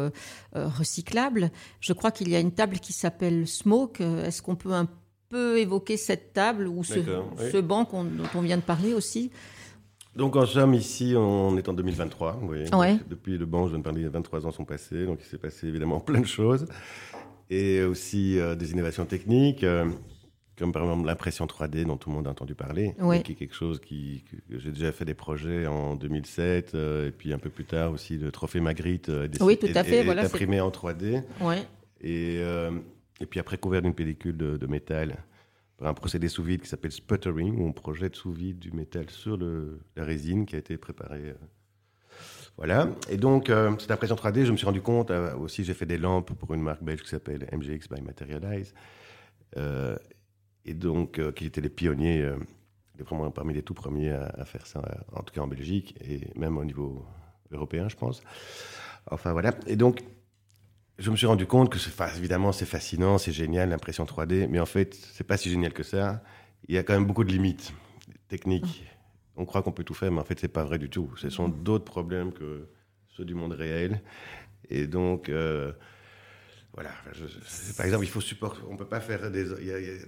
recyclables. 0.54 1.52
Je 1.82 1.92
crois 1.92 2.10
qu'il 2.10 2.30
y 2.30 2.38
a 2.38 2.40
une 2.40 2.54
table 2.54 2.80
qui 2.80 2.94
s'appelle 2.94 3.50
Smoke. 3.50 4.02
Est-ce 4.02 4.42
qu'on 4.42 4.56
peut 4.56 4.72
un 4.72 4.88
peut 5.32 5.58
évoquer 5.58 5.98
cette 5.98 6.34
table 6.34 6.68
ou 6.68 6.84
ce, 6.84 7.60
banc 7.62 7.88
dont 7.94 8.30
on 8.36 8.42
vient 8.42 8.58
de 8.58 8.62
parler 8.62 8.94
aussi? 8.94 9.32
Donc 10.16 10.36
en 10.36 10.46
somme, 10.46 10.74
ici, 10.74 11.14
on 11.16 11.58
est 11.58 11.70
en 11.70 11.74
2023. 11.74 12.42
Depuis 13.10 13.38
le 13.38 13.46
banc, 13.46 13.66
je 13.66 13.72
viens 13.72 13.80
de 13.80 13.84
parler, 13.84 14.08
23 14.08 14.46
ans 14.46 14.52
sont 14.52 14.66
passés, 14.66 15.06
donc 15.06 15.20
il 15.22 15.26
s'est 15.26 15.38
passé 15.38 15.68
évidemment 15.68 16.00
plein 16.02 16.20
de 16.20 16.28
choses. 16.28 16.68
Et 17.50 17.82
aussi 17.84 18.40
euh, 18.40 18.56
des 18.56 18.72
innovations 18.72 19.06
techniques, 19.06 19.64
euh, 19.64 19.86
comme 20.58 20.72
par 20.72 20.84
exemple 20.84 21.06
l'impression 21.06 21.46
3D 21.46 21.86
dont 21.86 21.98
tout 21.98 22.10
le 22.10 22.16
monde 22.16 22.28
a 22.28 22.32
entendu 22.32 22.56
parler, 22.56 22.94
qui 23.24 23.32
est 23.32 23.36
quelque 23.36 23.56
chose 23.56 23.80
qui, 23.82 24.24
que 24.50 24.60
j'ai 24.60 24.72
déjà 24.72 24.92
fait 24.92 25.06
des 25.06 25.14
projets 25.14 25.66
en 25.68 25.96
2007, 25.96 26.76
euh, 26.76 27.08
et 27.08 27.12
puis 27.12 27.34
un 27.34 27.38
peu 27.40 27.50
plus 27.50 27.66
tard 27.66 27.92
aussi 27.92 28.18
le 28.18 28.32
trophée 28.32 28.60
Magritte 28.60 29.12
oui, 29.42 29.58
tout 29.58 29.68
à 29.74 29.84
fait, 29.84 30.04
voilà, 30.04 30.24
imprimé 30.24 30.62
en 30.62 30.70
3D. 30.70 31.24
Et 32.04 32.42
et 33.22 33.26
puis 33.28 33.40
après, 33.40 33.58
couvert 33.58 33.82
d'une 33.82 33.94
pellicule 33.94 34.36
de, 34.36 34.68
métal 34.68 35.24
par 35.78 35.90
un 35.90 35.94
procédé 35.94 36.28
sous 36.28 36.44
vide 36.44 36.62
qui 36.62 36.68
s'appelle 36.68 36.92
sputtering, 36.92 37.60
où 37.60 37.68
on 37.68 37.72
projette 37.72 38.16
sous 38.16 38.32
vide 38.32 38.60
du 38.60 38.72
métal 38.72 39.10
sur 39.10 39.38
la 39.38 40.04
résine 40.04 40.46
qui 40.46 40.56
a 40.56 40.60
été 40.60 40.78
préparée. 40.78 41.30
Euh. 41.30 41.36
Voilà. 42.58 42.90
Et 43.10 43.18
donc, 43.18 43.50
euh, 43.50 43.74
cette 43.80 43.92
impression 43.92 44.16
3D, 44.16 44.46
je 44.46 44.52
me 44.52 44.58
suis 44.58 44.66
rendu 44.66 44.82
compte, 44.82 45.12
euh, 45.12 45.36
aussi 45.38 45.64
j'ai 45.64 45.74
fait 45.74 45.86
des 45.86 45.98
lampes 45.98 46.34
pour 46.34 46.54
une 46.54 46.62
marque 46.62 46.84
belge 46.84 47.02
qui 47.02 47.10
s'appelle 47.10 47.48
MGX 47.52 47.88
by 47.90 48.02
Materialize, 48.02 48.74
et 50.64 50.74
donc, 50.76 51.20
qui 51.34 51.46
étaient 51.46 51.62
les 51.62 51.70
pionniers, 51.70 52.30
vraiment 53.00 53.32
parmi 53.32 53.54
les 53.54 53.64
tout 53.64 53.74
premiers 53.74 54.12
à, 54.12 54.26
à, 54.38 54.46
faire 54.46 54.68
ça, 54.68 54.82
en 55.12 55.24
tout 55.24 55.34
cas 55.34 55.42
en 55.42 55.48
Belgique, 55.48 55.96
et 56.02 56.22
même 56.40 56.58
au 56.58 56.64
niveau 56.64 57.06
européen, 57.52 57.90
je 57.90 57.96
pense. 57.96 58.22
Enfin 59.10 59.34
voilà. 59.34 59.56
Et 59.66 59.76
donc, 59.76 60.04
je 61.02 61.10
me 61.10 61.16
suis 61.16 61.26
rendu 61.26 61.48
compte 61.48 61.72
que, 61.72 61.80
évidemment, 62.18 62.52
c'est 62.52 62.66
fascinant, 62.66 63.18
c'est 63.18 63.32
génial, 63.32 63.70
l'impression 63.70 64.06
3D, 64.06 64.48
mais 64.48 64.60
en 64.60 64.66
fait, 64.66 64.94
c'est 64.94 65.24
pas 65.24 65.36
si 65.36 65.50
génial 65.50 65.74
que 65.74 65.84
ça. 65.84 66.22
Il 66.68 66.76
y 66.76 66.78
a 66.78 66.84
quand 66.84 66.94
même 66.94 67.06
beaucoup 67.06 67.24
de 67.24 67.32
limites 67.32 67.74
techniques. 68.28 68.86
On 69.36 69.46
croit 69.46 69.64
qu'on 69.64 69.72
peut 69.72 69.84
tout 69.84 69.96
faire, 69.96 70.12
mais 70.12 70.20
en 70.20 70.24
fait, 70.24 70.40
c'est 70.40 70.48
pas 70.48 70.64
vrai 70.64 70.78
du 70.78 70.90
tout. 70.90 71.12
Ce 71.18 71.30
sont 71.30 71.50
d'autres 71.50 71.86
problèmes 71.86 72.32
que 72.32 72.68
ceux 73.10 73.26
du 73.26 73.34
monde 73.34 73.54
réel. 73.54 74.02
Et 74.70 74.86
donc, 74.86 75.30
euh, 75.30 75.72
voilà. 76.74 76.92
par 77.76 77.86
exemple, 77.86 78.06
il 78.06 78.10
faut 78.10 78.22
supporter. 78.22 78.62
On 78.70 78.78
peut 78.78 78.86
pas 78.86 79.02
faire 79.02 79.32
des. 79.32 79.52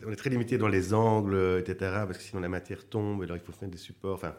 on 0.06 0.12
est 0.12 0.15
très 0.15 0.29
limité 0.29 0.60
dans 0.60 0.67
les 0.67 0.93
angles, 0.93 1.60
etc. 1.60 1.75
Parce 2.06 2.19
que 2.19 2.23
sinon 2.23 2.41
la 2.41 2.49
matière 2.49 2.88
tombe. 2.88 3.23
Alors 3.23 3.36
il 3.36 3.43
faut 3.43 3.51
faire 3.51 3.67
des 3.67 3.77
supports. 3.77 4.15
Enfin, 4.15 4.36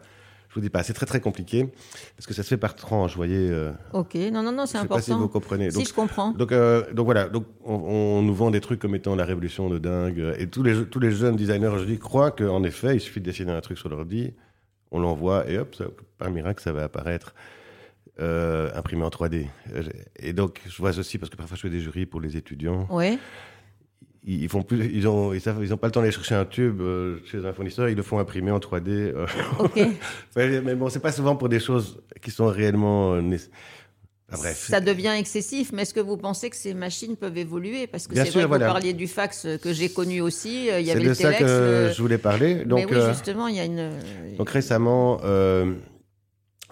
je 0.55 0.61
vous 0.61 0.63
dis 0.63 0.69
pas, 0.69 0.83
c'est 0.83 0.93
très 0.93 1.05
très 1.05 1.19
compliqué 1.19 1.67
parce 2.15 2.25
que 2.25 2.33
ça 2.33 2.41
se 2.41 2.47
fait 2.47 2.57
par 2.57 2.77
tranche, 2.77 3.11
vous 3.11 3.17
voyez. 3.17 3.49
Euh, 3.49 3.73
ok, 3.91 4.15
non, 4.31 4.41
non, 4.41 4.53
non, 4.53 4.65
c'est 4.65 4.77
important. 4.77 4.95
Pas 4.95 5.01
si 5.01 5.11
vous 5.11 5.27
comprenez. 5.27 5.69
si 5.69 5.83
je 5.83 5.93
comprends. 5.93 6.31
Donc, 6.31 6.53
euh, 6.53 6.93
donc 6.93 7.03
voilà, 7.03 7.27
donc 7.27 7.45
on, 7.65 8.21
nous 8.21 8.33
vend 8.33 8.51
des 8.51 8.61
trucs 8.61 8.79
comme 8.79 8.95
étant 8.95 9.17
la 9.17 9.25
révolution 9.25 9.69
de 9.69 9.79
dingue. 9.79 10.33
Et 10.39 10.47
tous 10.47 10.63
les, 10.63 10.85
tous 10.85 11.01
les 11.01 11.11
jeunes 11.11 11.35
designers, 11.35 11.73
je 11.77 11.83
dis, 11.83 11.99
croient 11.99 12.31
qu'en 12.31 12.63
effet, 12.63 12.95
il 12.95 13.01
suffit 13.01 13.19
de 13.19 13.25
dessiner 13.25 13.51
un 13.51 13.59
truc 13.59 13.77
sur 13.77 13.89
l'ordi, 13.89 14.33
on 14.91 14.99
l'envoie 14.99 15.45
et 15.49 15.57
hop, 15.57 15.75
par 16.17 16.31
miracle, 16.31 16.63
ça 16.63 16.71
va 16.71 16.85
apparaître 16.85 17.35
euh, 18.21 18.69
imprimé 18.75 19.03
en 19.03 19.09
3D. 19.09 19.47
Et 20.19 20.31
donc, 20.31 20.61
je 20.69 20.77
vois 20.77 20.97
aussi, 20.97 21.17
parce 21.17 21.29
que 21.29 21.35
parfois 21.35 21.57
je 21.57 21.63
fais 21.63 21.69
des 21.69 21.81
jurys 21.81 22.05
pour 22.05 22.21
les 22.21 22.37
étudiants. 22.37 22.87
Ouais 22.89 23.19
ils 24.27 24.49
font 24.49 24.63
plus, 24.63 24.89
ils 24.91 25.07
ont, 25.07 25.33
ils 25.33 25.41
savent, 25.41 25.59
ils 25.61 25.73
ont 25.73 25.77
pas 25.77 25.87
le 25.87 25.91
temps 25.91 25.99
d'aller 25.99 26.11
chercher 26.11 26.35
un 26.35 26.45
tube 26.45 26.81
euh, 26.81 27.17
chez 27.25 27.45
un 27.45 27.53
fournisseur, 27.53 27.89
ils 27.89 27.95
le 27.95 28.03
font 28.03 28.17
imprimer 28.17 28.51
en 28.51 28.57
3D. 28.57 28.89
Euh. 28.89 29.27
Ok. 29.59 29.79
mais 30.35 30.75
bon, 30.75 30.89
c'est 30.89 30.99
pas 30.99 31.11
souvent 31.11 31.35
pour 31.35 31.47
des 31.47 31.59
choses 31.59 32.01
qui 32.21 32.31
sont 32.31 32.47
réellement. 32.47 33.13
Euh, 33.13 33.37
bref. 34.31 34.67
Ça 34.69 34.81
devient 34.81 35.13
excessif, 35.17 35.71
mais 35.71 35.83
est-ce 35.83 35.93
que 35.93 35.99
vous 35.99 36.17
pensez 36.17 36.49
que 36.49 36.55
ces 36.55 36.73
machines 36.73 37.15
peuvent 37.15 37.37
évoluer? 37.37 37.85
Parce 37.85 38.07
que 38.07 38.15
c'est 38.15 38.29
vrai 38.31 38.43
que 38.43 38.47
vous 38.47 38.59
parliez 38.59 38.93
du 38.93 39.07
fax 39.07 39.47
que 39.61 39.73
j'ai 39.73 39.89
connu 39.89 40.21
aussi. 40.21 40.69
Il 40.75 40.85
y 40.85 40.91
avait 40.91 41.03
le 41.03 41.13
C'est 41.13 41.27
de 41.27 41.31
ça 41.33 41.37
que 41.37 41.91
je 41.95 42.01
voulais 42.01 42.17
parler. 42.17 42.65
Donc, 42.65 42.89
mais 42.89 42.97
oui, 42.97 43.03
justement, 43.09 43.47
il 43.47 43.55
y 43.55 43.59
a 43.59 43.65
une. 43.65 43.91
Donc 44.37 44.49
récemment, 44.49 45.17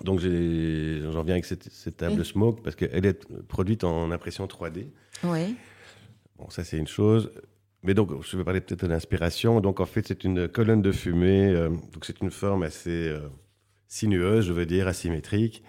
donc 0.02 0.20
j'en 0.22 1.24
viens 1.24 1.36
avec 1.36 1.46
cette, 1.46 1.98
table 1.98 2.26
Smoke 2.26 2.62
parce 2.63 2.76
qu'elle 2.76 3.06
est 3.06 3.28
produite 3.48 3.84
en 3.84 4.10
impression 4.10 4.48
3D. 4.48 4.88
Oui. 5.24 5.56
Bon, 6.38 6.50
ça 6.50 6.63
c'est 6.63 6.78
une 6.78 6.88
chose. 6.88 7.32
Mais 7.84 7.93
donc, 7.93 8.12
je 8.24 8.38
vais 8.38 8.43
parler 8.46 8.62
peut-être 8.62 8.84
de 8.86 8.88
l'inspiration. 8.88 9.60
Donc, 9.60 9.82
en 9.82 9.86
fait, 9.86 10.08
c'est 10.08 10.24
une 10.24 10.48
colonne 10.48 10.82
de 10.82 10.91
fumée. 10.91 11.50
Euh, 11.50 11.69
donc, 11.69 12.06
c'est 12.06 12.22
une 12.22 12.32
forme 12.32 12.63
assez 12.63 13.10
euh, 13.10 13.28
sinueuse, 13.89 14.46
je 14.46 14.54
veux 14.54 14.65
dire, 14.65 14.88
asymétrique, 14.88 15.63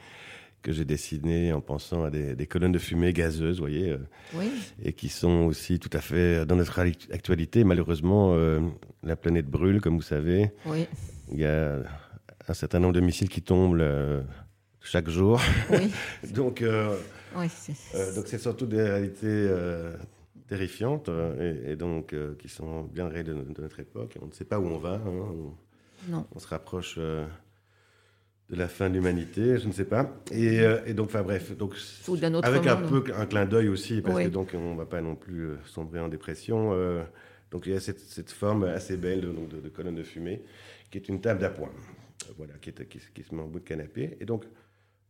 que 0.63 0.71
j'ai 0.71 0.85
dessinée 0.85 1.53
en 1.53 1.61
pensant 1.61 2.05
à 2.05 2.11
des, 2.11 2.47
colonnes 2.47 2.71
de 2.71 2.79
fumée 2.79 3.13
gazeuses, 3.13 3.57
vous 3.57 3.65
voyez, 3.65 3.91
euh, 3.91 3.99
oui. 4.35 4.49
et 4.83 4.93
qui 4.93 5.09
sont 5.09 5.47
aussi 5.47 5.81
tout 5.81 5.91
à 5.93 6.01
fait 6.01 6.47
dans 6.47 6.55
notre 6.55 6.79
actualité. 6.79 7.65
Malheureusement, 7.65 8.37
la 9.03 9.17
planète 9.17 9.47
brûle, 9.47 9.81
comme 9.81 9.97
vous 9.97 10.03
savez. 10.03 10.53
Oui. 10.67 10.87
Il 11.33 11.41
y 11.41 11.45
a 11.45 11.81
un 12.47 12.55
certain 12.55 12.79
nombre 12.79 12.95
de 12.95 13.01
missiles 13.01 13.29
qui 13.29 13.43
tombent 13.43 13.85
chaque 14.81 15.11
jour. 15.11 15.41
Oui. 15.71 15.91
donc, 16.33 16.65
oui, 17.37 17.47
donc, 18.15 18.25
c'est 18.29 18.39
surtout 18.39 18.67
des 18.67 18.83
réalités 18.83 19.51
terrifiantes 20.47 21.09
euh, 21.09 21.73
et, 21.73 21.77
donc 21.77 22.13
euh, 22.13 22.35
qui 22.39 22.49
sont 22.49 22.83
bien 22.83 23.09
réelles 23.09 23.27
de, 23.27 23.61
notre 23.61 23.81
époque. 23.81 24.17
On 24.21 24.27
ne 24.27 24.33
sait 24.33 24.45
pas 24.45 24.59
où 24.59 24.67
on 24.67 24.79
va. 24.79 24.95
Hein. 24.95 25.55
On, 26.13 26.25
on, 26.35 26.39
se 26.39 26.47
rapproche 26.47 26.97
euh, 26.99 27.25
de 28.51 28.57
la 28.57 28.69
fin 28.69 28.91
de 28.91 28.95
l'humanité, 28.95 29.59
je 29.59 29.67
ne 29.67 29.73
sais 29.73 29.87
pas. 29.87 30.13
Et, 30.31 30.93
donc, 30.93 31.07
enfin 31.07 31.23
bref, 31.23 31.57
donc 31.57 31.75
avec 32.43 32.67
un 32.67 32.77
peu 32.77 33.05
un 33.17 33.27
clin 33.27 33.47
d'œil 33.47 33.69
aussi, 33.69 34.03
parce 34.03 34.23
que 34.23 34.29
donc 34.29 34.51
on 34.55 34.73
ne 34.73 34.79
va 34.79 34.87
pas 34.87 35.01
non 35.01 35.17
plus 35.17 35.53
sombrer 35.65 36.01
en 36.01 36.09
dépression. 36.09 36.73
donc 37.51 37.67
il 37.67 37.73
y 37.73 37.77
a 37.77 37.81
cette, 37.81 38.01
cette 38.01 38.31
forme 38.31 38.65
assez 38.65 38.99
belle 38.99 39.23
de, 39.23 39.61
de, 39.61 39.69
colonne 39.71 39.95
de 39.95 40.03
fumée, 40.03 40.43
qui 40.91 40.99
est 40.99 41.09
une 41.09 41.23
table 41.23 41.41
d'appoint, 41.41 41.73
voilà, 42.37 42.53
qui, 42.61 42.69
est, 42.69 42.87
qui, 42.87 43.01
qui, 43.15 43.23
se 43.23 43.35
met 43.35 43.41
en 43.41 43.47
bout 43.47 43.61
de 43.61 43.65
canapé. 43.65 44.19
Et 44.21 44.27
donc 44.27 44.45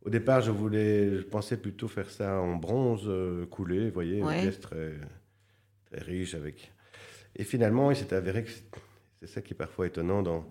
au 0.05 0.09
départ, 0.09 0.39
je 0.39 0.51
voulais, 0.51 1.17
je 1.17 1.23
pensais 1.23 1.57
plutôt 1.57 1.89
faire 1.89 2.09
ça 2.09 2.39
en 2.39 2.55
bronze 2.55 3.11
coulé, 3.49 3.87
vous 3.87 3.93
voyez, 3.93 4.19
une 4.19 4.29
pièce 4.29 4.61
très 4.61 4.93
très 4.93 4.93
riche 6.01 6.35
avec. 6.35 6.71
Et 7.35 7.43
finalement, 7.43 7.91
il 7.91 7.97
s'est 7.97 8.13
avéré 8.13 8.43
que 8.43 8.51
c'est 9.19 9.27
ça 9.27 9.41
qui 9.41 9.53
est 9.53 9.57
parfois 9.57 9.87
étonnant. 9.87 10.21
Dans... 10.21 10.45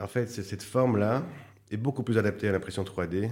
En 0.00 0.08
fait, 0.08 0.26
cette 0.26 0.62
forme-là 0.62 1.24
est 1.70 1.76
beaucoup 1.76 2.02
plus 2.02 2.18
adaptée 2.18 2.48
à 2.48 2.52
l'impression 2.52 2.82
3D 2.82 3.30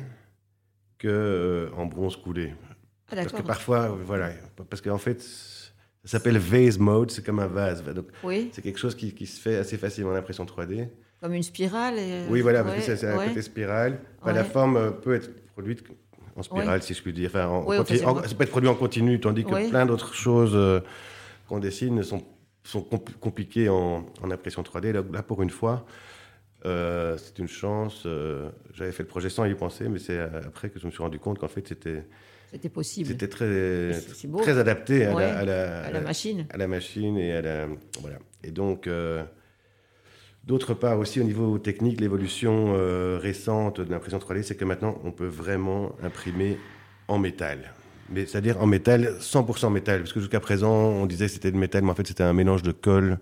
que 0.98 1.08
euh, 1.08 1.70
en 1.76 1.86
bronze 1.86 2.16
coulé. 2.16 2.54
Ah, 3.08 3.16
parce 3.16 3.32
que 3.32 3.42
parfois, 3.42 3.88
voilà, 3.88 4.30
parce 4.68 4.82
qu'en 4.82 4.98
fait, 4.98 5.22
ça 5.22 6.18
s'appelle 6.18 6.38
vase 6.38 6.78
mode, 6.78 7.10
c'est 7.10 7.24
comme 7.24 7.38
un 7.38 7.46
vase. 7.46 7.84
Donc, 7.84 8.06
oui. 8.24 8.50
c'est 8.52 8.62
quelque 8.62 8.78
chose 8.78 8.94
qui, 8.94 9.12
qui, 9.14 9.26
se 9.26 9.40
fait 9.40 9.56
assez 9.56 9.76
facilement 9.76 10.12
en 10.12 10.14
impression 10.14 10.44
3D. 10.44 10.88
Comme 11.20 11.34
une 11.34 11.42
spirale 11.42 11.94
Oui, 12.28 12.40
voilà, 12.40 12.62
parce 12.62 12.84
que 12.84 12.96
c'est 12.96 13.06
un 13.06 13.26
côté 13.26 13.42
spirale. 13.42 14.00
la 14.24 14.44
forme 14.44 14.76
euh, 14.76 14.90
peut 14.90 15.14
être 15.14 15.30
produite 15.52 15.84
en 16.36 16.42
spirale, 16.42 16.82
si 16.82 16.94
je 16.94 17.02
puis 17.02 17.12
dire. 17.12 17.30
Enfin, 17.30 17.46
en 17.46 17.84
ça 17.84 18.34
peut 18.34 18.44
être 18.44 18.50
produit 18.50 18.68
en 18.68 18.74
continu, 18.74 19.18
tandis 19.20 19.44
que 19.44 19.70
plein 19.70 19.86
d'autres 19.86 20.14
choses. 20.14 20.52
Euh, 20.54 20.80
qu'on 21.46 21.58
dessine 21.58 22.02
sont, 22.02 22.22
sont 22.64 22.82
compliqués 22.82 23.68
en, 23.68 24.06
impression 24.30 24.62
3D. 24.62 24.92
Là, 24.92 25.22
pour 25.22 25.42
une 25.42 25.50
fois, 25.50 25.86
euh, 26.64 27.16
c'est 27.18 27.38
une 27.38 27.48
chance. 27.48 28.02
Euh, 28.06 28.50
j'avais 28.72 28.92
fait 28.92 29.02
le 29.02 29.08
projet 29.08 29.30
sans 29.30 29.44
y 29.44 29.54
penser, 29.54 29.88
mais 29.88 29.98
c'est 29.98 30.18
après 30.18 30.70
que 30.70 30.78
je 30.78 30.86
me 30.86 30.90
suis 30.90 31.02
rendu 31.02 31.18
compte 31.18 31.38
qu'en 31.38 31.48
fait, 31.48 31.66
c'était. 31.66 32.04
C'était 32.50 32.68
possible. 32.68 33.08
C'était 33.08 33.28
très, 33.28 33.90
très 34.42 34.58
adapté 34.58 35.04
à, 35.04 35.14
la, 35.14 35.38
à, 35.82 35.90
la, 35.90 36.00
machine. 36.00 36.46
À 36.50 36.56
la 36.56 36.68
machine 36.68 37.18
et 37.18 37.32
à 37.32 37.42
la. 37.42 37.68
Voilà. 38.00 38.18
Et 38.42 38.50
donc. 38.50 38.86
Euh, 38.86 39.24
d'autre 40.44 40.74
part 40.74 41.00
aussi 41.00 41.20
au 41.20 41.24
niveau 41.24 41.58
technique, 41.58 42.00
l'évolution 42.00 42.72
récente 43.18 43.80
de 43.80 43.90
l'impression 43.90 44.18
3D, 44.18 44.44
c'est 44.44 44.54
que 44.54 44.64
maintenant 44.64 44.96
on 45.02 45.10
peut 45.10 45.26
vraiment 45.26 45.96
imprimer 46.04 46.56
en 47.08 47.18
métal 47.18 47.74
mais 48.10 48.26
c'est-à-dire 48.26 48.60
en 48.60 48.66
métal, 48.66 49.16
100% 49.20 49.72
métal, 49.72 50.00
parce 50.00 50.12
que 50.12 50.20
jusqu'à 50.20 50.40
présent, 50.40 50.72
on 50.72 51.06
disait 51.06 51.26
que 51.26 51.32
c'était 51.32 51.50
de 51.50 51.56
métal, 51.56 51.82
mais 51.82 51.90
en 51.90 51.94
fait, 51.94 52.06
c'était 52.06 52.22
un 52.22 52.32
mélange 52.32 52.62
de 52.62 52.72
colle 52.72 53.18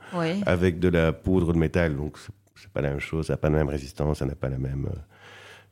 avec 0.47 0.79
de 0.79 0.89
la 0.89 1.13
poudre 1.13 1.53
de 1.53 1.59
métal. 1.59 1.97
Donc, 1.97 2.19
c'est 2.55 2.71
pas 2.71 2.81
la 2.81 2.91
même 2.91 3.01
chose, 3.01 3.27
ça 3.27 3.35
n'a 3.35 3.37
pas 3.37 3.51
la 3.51 3.59
même 3.59 3.69
résistance, 3.69 4.19
ça 4.19 4.27
n'a 4.27 4.35
pas 4.35 4.49
la 4.49 4.59
même 4.59 4.87
euh, 4.91 4.99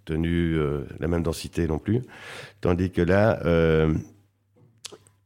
tenue, 0.05 0.57
euh, 0.57 0.85
la 1.01 1.09
même 1.09 1.23
densité 1.23 1.67
non 1.67 1.79
plus. 1.79 2.03
Tandis 2.61 2.91
que 2.91 3.03
là, 3.03 3.41
euh, 3.45 3.95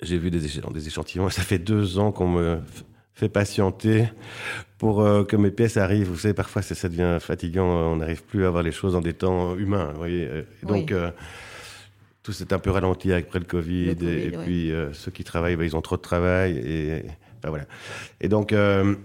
j'ai 0.01 0.18
vu 0.18 0.31
des, 0.31 0.40
des 0.40 0.87
échantillons, 0.87 1.29
ça 1.31 1.42
fait 1.42 1.59
deux 1.59 1.99
ans 1.99 2.12
qu'on 2.12 2.29
me 2.29 2.59
fait 3.14 3.29
patienter 3.29 4.09
pour 4.79 4.96
que 5.27 5.37
mes 5.37 5.51
pièces 5.51 5.79
arrivent. 5.79 6.11
Vous 6.11 6.18
savez, 6.18 6.35
parfois, 6.35 6.61
ça, 6.61 6.88
devient 6.90 7.16
fatigant, 7.18 7.64
on 7.64 7.96
n'arrive 7.96 8.22
plus 8.22 8.44
à 8.44 8.49
avoir 8.49 8.62
les 8.62 8.72
choses 8.72 8.94
en 8.94 9.01
des 9.01 9.14
temps 9.14 9.57
humains. 9.57 9.90
Vous 9.92 9.99
voyez 9.99 10.29
donc, 10.64 10.92
tout 12.27 12.33
s'est 12.33 12.53
un 12.53 12.59
peu 12.59 12.71
ralenti 12.71 13.12
après 13.12 13.39
le 13.39 13.45
Covid. 13.45 13.91
et, 14.03 14.33
puis 14.43 14.73
euh, 14.73 14.93
ceux 14.93 15.12
qui 15.12 15.23
travaillent, 15.23 15.55
ben, 15.55 15.62
ils 15.62 15.77
ont 15.77 15.81
trop 15.81 15.97
de 15.97 16.03
travail. 16.03 16.59
Et, 16.59 17.05
voilà. 17.47 17.67
Et 18.21 18.27
donc, 18.27 18.53
euh, 18.53 18.97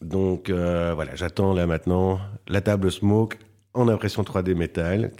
donc 0.00 0.48
euh, 0.48 0.92
voilà, 0.94 1.16
j'attends 1.16 1.52
là 1.52 1.66
maintenant 1.66 2.20
la 2.46 2.60
table 2.60 2.92
Smoke 2.92 3.38
en 3.74 3.88
impression 3.88 4.22
3D 4.22 4.54
métal 4.54 5.10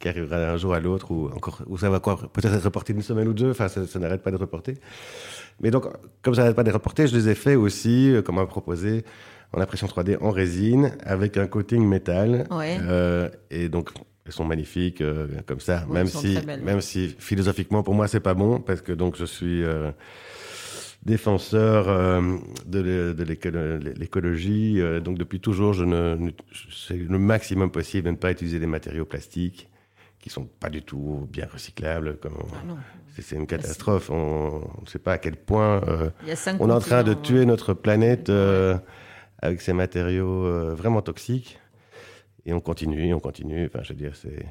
qui 0.00 0.08
arrivera 0.08 0.36
un 0.38 0.56
jour 0.56 0.74
à 0.74 0.80
l'autre 0.80 1.12
ou 1.12 1.26
encore 1.28 1.62
ou 1.68 1.78
ça 1.78 1.88
va 1.90 2.00
quoi 2.00 2.18
peut-être 2.32 2.54
être 2.54 2.64
reporté 2.64 2.92
une 2.92 3.02
semaine 3.02 3.28
ou 3.28 3.34
deux 3.34 3.52
enfin 3.52 3.68
ça, 3.68 3.98
n'arrête 4.00 4.22
pas 4.22 4.32
de 4.32 4.36
reporter 4.36 4.74
mais 5.60 5.70
donc 5.70 5.84
comme 6.22 6.34
ça 6.34 6.40
n'arrête 6.40 6.56
pas 6.56 6.64
de 6.64 6.72
reporter 6.72 7.06
je 7.06 7.14
les 7.14 7.28
ai 7.28 7.36
fait 7.36 7.54
aussi 7.54 8.12
comme 8.24 8.38
on 8.38 8.40
m'a 8.40 8.46
proposé 8.46 9.04
en 9.52 9.60
impression 9.60 9.86
3D 9.86 10.18
en 10.20 10.32
résine 10.32 10.96
avec 11.04 11.36
un 11.36 11.46
coating 11.46 11.86
métal 11.86 12.48
et 13.52 13.68
donc 13.68 13.90
elles 14.26 14.32
sont 14.32 14.44
magnifiques 14.44 15.00
euh, 15.00 15.26
comme 15.46 15.60
ça, 15.60 15.84
même 15.88 16.06
si, 16.06 16.38
même 16.62 16.80
si 16.80 17.14
philosophiquement 17.18 17.82
pour 17.82 17.94
moi 17.94 18.08
c'est 18.08 18.20
pas 18.20 18.34
bon 18.34 18.60
parce 18.60 18.80
que 18.80 18.92
donc 18.92 19.16
je 19.16 19.24
suis 19.24 19.64
euh, 19.64 19.90
défenseur 21.04 21.88
euh, 21.88 22.38
de 22.66 23.92
l'écologie, 23.98 24.80
donc 25.02 25.18
depuis 25.18 25.40
toujours 25.40 25.72
je 25.72 25.84
ne, 25.84 26.30
c'est 26.70 26.96
le 26.96 27.18
maximum 27.18 27.70
possible 27.70 28.06
de 28.06 28.10
ne 28.12 28.16
pas 28.16 28.30
utiliser 28.30 28.58
des 28.60 28.66
matériaux 28.66 29.04
plastiques 29.04 29.68
qui 30.20 30.30
sont 30.30 30.44
pas 30.44 30.70
du 30.70 30.82
tout 30.82 31.26
bien 31.32 31.48
recyclables. 31.52 32.16
Comme 32.18 32.38
ah 32.52 32.74
c'est 33.18 33.34
une 33.34 33.48
catastrophe. 33.48 34.08
On 34.08 34.62
ne 34.80 34.86
sait 34.86 35.00
pas 35.00 35.14
à 35.14 35.18
quel 35.18 35.34
point 35.34 35.80
on 36.60 36.70
est 36.70 36.72
en 36.72 36.78
train 36.78 37.02
de 37.02 37.12
tuer 37.12 37.44
notre 37.44 37.74
planète 37.74 38.30
avec 39.40 39.60
ces 39.60 39.72
matériaux 39.72 40.74
vraiment 40.76 41.02
toxiques. 41.02 41.58
Et 42.46 42.52
on 42.52 42.60
continue, 42.60 43.14
on 43.14 43.20
continue. 43.20 43.66
Enfin, 43.66 43.80
je 43.82 43.90
veux 43.90 43.98
dire, 43.98 44.16
c'est 44.16 44.46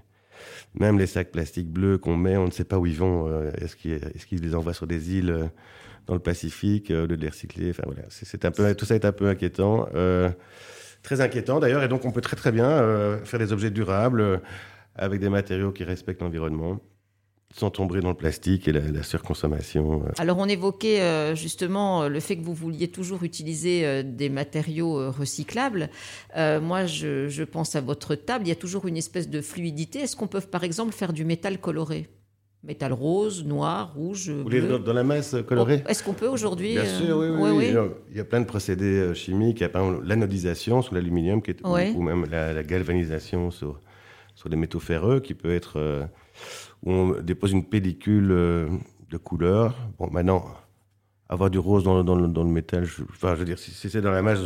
même 0.76 0.98
les 0.98 1.08
sacs 1.08 1.32
plastiques 1.32 1.70
bleus 1.70 1.98
qu'on 1.98 2.16
met, 2.16 2.38
on 2.38 2.46
ne 2.46 2.52
sait 2.52 2.64
pas 2.64 2.78
où 2.80 2.86
ils 2.86 2.98
vont. 2.98 3.28
Euh, 3.28 3.52
est-ce 3.58 3.76
qu'ils 3.76 3.94
est 3.94 4.32
les 4.32 4.56
envoient 4.56 4.74
sur 4.74 4.88
des 4.88 5.16
îles 5.16 5.32
euh, 5.32 5.48
dans 6.08 6.14
le 6.14 6.20
Pacifique 6.20 6.92
euh, 6.92 7.08
de 7.08 7.16
les 7.16 7.30
recycler 7.30 7.72
Enfin 7.72 7.84
voilà, 7.86 8.04
c'est 8.10 8.46
un 8.46 8.52
peu 8.52 8.74
tout 8.76 8.86
ça 8.86 8.96
est 8.96 9.06
un 9.06 9.12
peu 9.12 9.28
inquiétant, 9.28 9.88
très 11.04 11.22
inquiétant 11.22 11.60
d'ailleurs. 11.60 11.84
Et 11.84 11.88
donc 11.88 12.06
on 12.06 12.12
peut 12.12 12.22
très 12.22 12.36
très 12.36 12.52
bien 12.52 13.20
faire 13.24 13.40
des 13.40 13.54
objets 13.54 13.72
durables 13.72 14.42
avec 14.96 15.20
des 15.20 15.30
matériaux 15.30 15.72
qui 15.72 15.84
respectent 15.84 16.22
l'environnement 16.22 16.80
sans 17.56 17.70
tomber 17.70 18.00
dans 18.02 18.10
le 18.10 18.16
plastique 18.16 18.68
et 18.68 18.72
la, 18.72 19.04
surconsommation. 19.04 20.04
Euh. 20.04 20.12
Alors 20.18 20.38
on 20.38 20.48
évoquait 20.48 21.02
euh, 21.02 21.36
justement 21.36 22.04
euh, 22.04 22.10
le 22.10 22.20
fait 22.20 22.38
que 22.38 22.44
vous 22.44 22.54
vouliez 22.54 22.88
toujours 22.88 23.24
utiliser 23.24 24.04
des 24.04 24.30
matériaux 24.30 25.12
recyclables. 25.12 25.90
moi, 26.36 26.86
je, 26.86 27.44
pense 27.44 27.76
à 27.76 27.82
votre 27.82 28.16
table, 28.16 28.46
il 28.46 28.50
y 28.50 28.54
a 28.54 28.56
toujours 28.56 28.88
une 28.88 28.98
espèce 28.98 29.30
de 29.30 29.42
fluidité. 29.42 30.00
Est-ce 30.00 30.16
qu'on 30.16 30.28
peut 30.28 30.42
par 30.42 30.64
exemple 30.64 30.94
faire 30.94 31.14
du 31.14 31.26
métal 31.26 31.60
coloré? 31.60 32.10
Métal 32.64 32.94
rose, 32.94 33.44
noir, 33.44 33.94
rouge, 33.96 34.30
Vous 34.30 34.44
voulez 34.44 34.62
dans 34.62 34.94
la 34.94 35.04
masse 35.04 35.36
colorée? 35.48 35.82
Oh, 35.84 35.90
Est-ce 35.90 36.04
qu'on 36.04 36.14
peut 36.14 36.28
aujourd'hui 36.28 36.74
Bien 36.74 36.86
sûr, 36.86 37.18
oui, 37.18 37.28
oui, 37.30 37.74
Il 38.12 38.18
y 38.18 38.20
a 38.20 38.24
plein 38.24 38.40
de 38.40 38.46
procédés 38.46 39.14
chimiques. 39.16 39.60
Il 39.60 39.64
y 39.64 39.66
a 39.66 39.70
par 39.70 39.84
exemple 39.84 40.06
l'anodisation 40.06 40.82
sur 40.82 40.94
l'aluminium, 40.94 41.42
ou, 41.64 42.02
même 42.02 42.26
la, 42.30 42.62
galvanisation 42.64 43.50
sur, 43.50 43.80
sur 44.36 44.50
des 44.50 44.58
métaux 44.58 44.80
ferreux, 44.80 45.20
qui 45.22 45.34
peut 45.34 45.54
être 45.54 46.08
où 46.84 46.92
on 46.92 47.22
dépose 47.22 47.52
une 47.52 47.66
pellicule 47.66 48.32
euh, 48.32 48.68
de 49.10 49.18
couleur. 49.18 49.76
Bon, 50.00 50.10
maintenant, 50.12 50.46
avoir 51.30 51.50
du 51.50 51.60
rose 51.60 51.84
dans, 51.84 52.04
dans, 52.04 52.16
dans 52.16 52.44
le 52.44 52.50
métal, 52.50 52.86
je, 52.86 53.04
enfin, 53.10 53.36
je 53.36 53.40
veux 53.40 53.46
dire, 53.46 53.60
si, 53.60 53.72
c'est 53.72 54.02
dans 54.02 54.12
la 54.12 54.22
masse, 54.22 54.40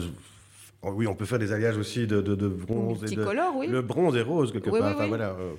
oui, 0.84 1.08
on 1.08 1.16
peut 1.16 1.26
faire 1.26 1.40
des 1.40 1.52
alliages 1.52 1.78
aussi 1.78 2.06
de, 2.06 2.22
de, 2.22 2.48
bronze 2.48 3.04
et 3.12 3.16
de. 3.16 3.58
oui. 3.58 3.68
Le 3.68 3.82
bronze 3.82 4.16
est 4.16 4.22
rose 4.22 4.52
quelque 4.52 4.70
part. 4.70 4.96
Enfin, 4.96 5.08
voilà. 5.08 5.30
Euh, 5.30 5.54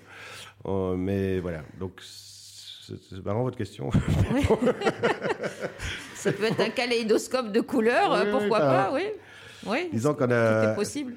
euh, 0.67 0.97
mais 0.97 1.41
voilà. 1.41 1.63
Donc, 1.81 2.01
c'est 2.01 3.25
marrant 3.25 3.43
votre 3.43 3.57
question. 3.57 3.91
ça 6.15 6.33
peut 6.33 6.45
être 6.45 6.61
un 6.61 6.71
kaléidoscope 6.71 7.51
de 7.51 7.61
couleurs, 7.61 8.13
oui, 8.13 8.31
pourquoi 8.31 8.61
bah, 8.61 8.89
pas, 8.89 8.93
oui. 8.95 9.03
oui. 9.67 9.89
Disons 9.93 10.15
qu'on 10.15 10.31
a. 10.31 10.69
C'est 10.69 10.77
possible. 10.77 11.15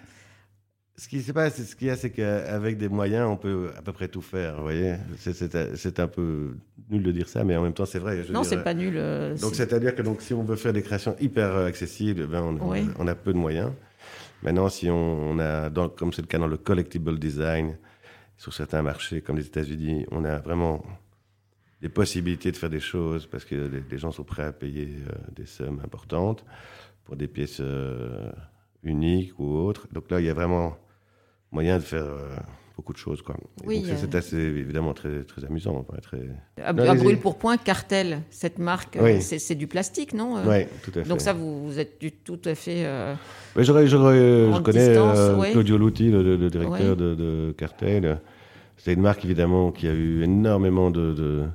Ce 1.00 1.08
qui 1.08 1.22
se 1.22 1.32
passe, 1.32 1.64
ce 1.64 1.76
qu'il 1.78 1.88
y 1.88 1.92
a, 1.92 1.96
c'est 1.96 2.10
qu'avec 2.10 2.78
des 2.78 2.90
moyens, 2.90 3.26
on 3.30 3.38
peut 3.38 3.70
à 3.78 3.82
peu 3.82 3.94
près 3.94 4.10
tout 4.10 4.22
faire. 4.22 4.58
Vous 4.58 4.64
voyez, 4.64 4.98
c'est 5.18 6.00
un 6.02 6.08
peu 6.08 6.58
nul 6.90 7.04
de 7.04 7.12
dire 7.14 7.30
ça, 7.30 7.46
mais 7.46 7.56
en 7.56 7.64
même 7.64 7.74
temps, 7.74 7.86
c'est 7.86 8.00
vrai. 8.00 8.22
Je 8.22 8.34
non, 8.34 8.44
c'est 8.44 8.62
pas 8.62 8.74
nul. 8.74 8.96
Euh, 8.98 9.38
donc, 9.38 9.56
c'est-à-dire 9.56 9.96
que 9.96 10.02
donc, 10.02 10.22
si 10.22 10.34
on 10.34 10.44
veut 10.44 10.58
faire 10.58 10.74
des 10.74 10.82
créations 10.82 11.16
hyper 11.22 11.56
accessibles, 11.56 12.28
ben, 12.28 12.58
on, 12.60 12.86
on, 13.00 13.08
a 13.08 13.16
peu 13.16 13.32
de 13.32 13.38
moyens. 13.38 13.72
Maintenant, 14.44 14.68
si 14.68 14.90
on, 14.90 15.30
on 15.30 15.40
a, 15.40 15.70
dans, 15.70 15.88
comme 15.88 16.12
c'est 16.12 16.22
le 16.22 16.28
cas 16.28 16.38
dans 16.38 16.48
le 16.48 16.58
collectible 16.58 17.18
design, 17.18 17.78
sur 18.36 18.54
certains 18.54 18.82
marchés 18.82 19.22
comme 19.22 19.38
les 19.38 19.46
États-Unis, 19.46 20.06
on 20.12 20.26
a 20.26 20.40
vraiment 20.40 20.84
des 21.82 21.90
possibilités 21.90 22.52
de 22.52 22.58
faire 22.58 22.70
des 22.70 22.82
choses 22.82 23.26
parce 23.26 23.46
que 23.46 23.56
les, 23.56 23.98
gens 23.98 24.12
sont 24.12 24.26
prêts 24.26 24.44
à 24.44 24.52
payer 24.52 24.98
euh, 25.08 25.14
des 25.34 25.46
sommes 25.46 25.80
importantes 25.82 26.44
pour 27.06 27.16
des 27.16 27.30
pièces 27.30 27.62
euh, 27.62 28.30
uniques 28.84 29.40
ou 29.40 29.46
autres. 29.46 29.88
Donc 29.94 30.12
là, 30.12 30.20
il 30.20 30.26
y 30.26 30.30
a 30.30 30.34
vraiment 30.34 30.78
moyen 31.52 31.78
de 31.78 31.84
faire 31.84 32.06
euh, 32.06 32.36
beaucoup 32.76 32.94
de 32.94 32.98
choses. 32.98 33.22
Quoi. 33.22 33.36
Oui, 33.66 33.86
c'est 33.98 34.16
assez 34.16 34.38
évidemment 34.38 34.94
très, 34.94 35.24
très 35.24 35.46
amusant. 35.46 35.86
Très... 36.02 36.22
À, 36.64 36.74
brûle 36.74 37.20
pour 37.20 37.38
point, 37.38 37.58
Cartel, 37.58 38.22
cette 38.30 38.60
marque, 38.60 38.98
c'est 39.20 39.56
du 39.56 39.68
plastique, 39.68 40.14
non 40.14 40.36
Oui, 40.46 40.66
tout 40.84 40.92
à 40.92 41.04
fait. 41.04 41.10
Donc 41.10 41.22
ça, 41.22 41.34
vous, 41.34 41.66
vous 41.66 41.80
êtes 41.80 42.00
du, 42.00 42.12
tout 42.12 42.42
à 42.46 42.56
fait. 42.56 42.86
je 43.56 44.60
connais 44.60 45.52
Claudio 45.52 45.78
Lutti, 45.78 46.10
le, 46.10 46.50
directeur 46.50 46.96
de, 46.96 47.16
de, 47.16 47.56
Cartel. 47.58 48.20
C'est 48.78 48.94
une 48.94 49.02
marque 49.02 49.26
évidemment 49.26 49.74
qui 49.74 49.88
a 49.88 49.92
eu 49.92 50.24
énormément 50.24 50.90
de 50.90 51.50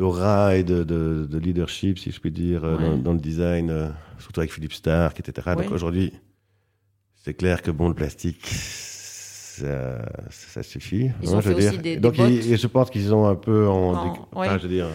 d'aura 0.00 0.56
et 0.56 0.64
de, 0.64 0.82
de, 0.82 1.38
leadership, 1.38 1.98
si 1.98 2.10
je 2.10 2.20
puis 2.20 2.30
dire, 2.30 2.64
euh, 2.64 2.96
dans, 2.96 3.12
le 3.12 3.18
design, 3.18 3.70
euh, 3.70 3.88
surtout 4.18 4.40
avec 4.40 4.52
Philippe 4.52 4.72
Stark, 4.72 5.20
etc. 5.20 5.54
Donc 5.56 5.70
aujourd'hui, 5.70 6.12
c'est 7.24 7.34
clair 7.34 7.62
que 7.62 7.70
bon, 7.70 7.88
le 7.88 7.94
plastique, 7.94 8.46
ça, 8.46 9.98
ça 10.30 10.62
suffit. 10.62 11.10
Ils 11.22 11.28
hein, 11.28 11.34
ont 11.34 11.40
fait 11.40 11.54
aussi 11.54 11.78
des, 11.78 11.96
Donc, 11.96 12.14
je 12.14 12.66
pense 12.66 12.90
qu'ils 12.90 13.08
sont 13.08 13.26
un 13.26 13.34
peu 13.34 13.68
en, 13.68 14.14
je 14.34 14.62
veux 14.62 14.68
dire, 14.68 14.88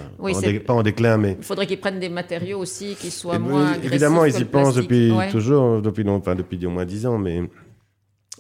pas 0.66 0.74
en 0.74 0.84
déclin, 0.84 1.18
mais 1.18 1.38
il 1.40 1.44
faudrait 1.44 1.68
qu'ils 1.68 1.80
prennent 1.80 2.00
des 2.00 2.10
matériaux 2.10 2.60
aussi 2.60 2.96
qui 3.00 3.12
soient 3.12 3.40
moins 3.40 3.74
Évidemment, 3.84 4.26
ils 4.26 4.40
y 4.40 4.46
pensent 4.46 4.76
depuis 4.76 5.12
toujours, 5.32 5.82
depuis 5.82 6.04
non, 6.04 6.16
enfin 6.16 6.36
depuis 6.36 6.64
au 6.66 6.70
moins 6.70 6.86
dix 6.86 7.06
ans, 7.06 7.18
mais 7.18 7.42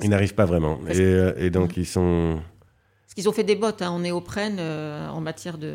ils 0.01 0.09
n'arrivent 0.09 0.35
pas 0.35 0.45
vraiment. 0.45 0.79
Et, 0.89 0.99
euh, 0.99 1.33
et, 1.37 1.49
donc, 1.49 1.77
ils 1.77 1.85
sont 1.85 2.39
qu'ils 3.15 3.29
ont 3.29 3.31
fait 3.31 3.43
des 3.43 3.55
bottes 3.55 3.81
hein, 3.81 3.89
en 3.89 3.99
néoprène 3.99 4.57
euh, 4.59 5.07
en 5.07 5.21
matière 5.21 5.57
de. 5.57 5.73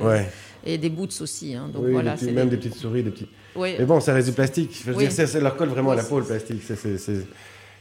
Et 0.65 0.79
des 0.79 0.91
boots 0.91 1.21
aussi. 1.21 1.55
Hein, 1.55 1.71
donc 1.73 1.85
oui, 1.87 1.93
voilà, 1.93 2.15
des 2.15 2.31
même 2.31 2.51
des... 2.51 2.59
petites 2.59 2.75
souris, 2.75 3.03
des 3.03 3.11
petits. 3.11 3.29
Mais 3.57 3.85
bon, 3.85 3.99
ça 3.99 4.13
reste 4.13 4.29
du 4.29 4.35
plastique. 4.35 4.83
Je 4.85 4.93
veux 4.93 4.99
dire, 4.99 5.11
ça, 5.11 5.41
leur 5.41 5.57
colle 5.57 5.71
vraiment 5.71 5.91
à 5.91 5.97
la 5.97 6.05
peau, 6.05 6.21
le 6.21 6.27
plastique. 6.27 6.63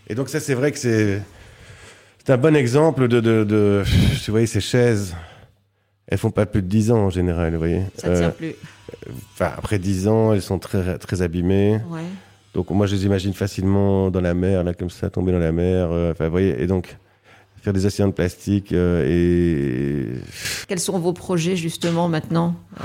Et 0.09 0.15
donc, 0.15 0.29
ça, 0.29 0.39
c'est 0.39 0.55
vrai 0.55 0.71
que 0.71 0.79
c'est. 0.79 1.21
C'est 2.25 2.33
un 2.33 2.37
bon 2.37 2.55
exemple 2.55 3.07
de, 3.07 3.19
de, 3.21 3.43
de, 3.43 3.83
Vous 3.85 4.31
voyez, 4.31 4.45
ces 4.45 4.61
chaises, 4.61 5.15
elles 6.07 6.17
font 6.17 6.31
pas 6.31 6.45
plus 6.45 6.61
de 6.61 6.67
10 6.67 6.91
ans 6.91 7.05
en 7.05 7.09
général, 7.09 7.53
vous 7.53 7.59
voyez. 7.59 7.83
Ça 7.95 8.09
ne 8.09 8.17
tient 8.17 8.29
plus. 8.29 8.55
Enfin, 9.33 9.51
après 9.57 9.79
10 9.79 10.07
ans, 10.07 10.33
elles 10.33 10.41
sont 10.41 10.59
très, 10.59 10.97
très 10.97 11.21
abîmées. 11.21 11.79
Donc, 12.53 12.69
moi, 12.71 12.87
je 12.87 12.95
les 12.95 13.05
imagine 13.05 13.33
facilement 13.33 14.11
dans 14.11 14.21
la 14.21 14.33
mer, 14.33 14.63
là, 14.63 14.73
comme 14.73 14.89
ça, 14.89 15.09
tomber 15.09 15.31
dans 15.31 15.39
la 15.39 15.51
mer. 15.51 15.89
Euh, 15.91 16.11
enfin, 16.11 16.25
vous 16.25 16.31
voyez, 16.31 16.61
et 16.61 16.67
donc 16.67 16.97
faire 17.61 17.73
des 17.73 17.85
océans 17.85 18.07
de 18.07 18.13
plastique 18.13 18.71
euh, 18.73 19.05
et. 19.07 20.19
Quels 20.67 20.79
sont 20.79 20.97
vos 20.99 21.13
projets 21.13 21.55
justement 21.55 22.07
maintenant? 22.07 22.55
Euh? 22.81 22.83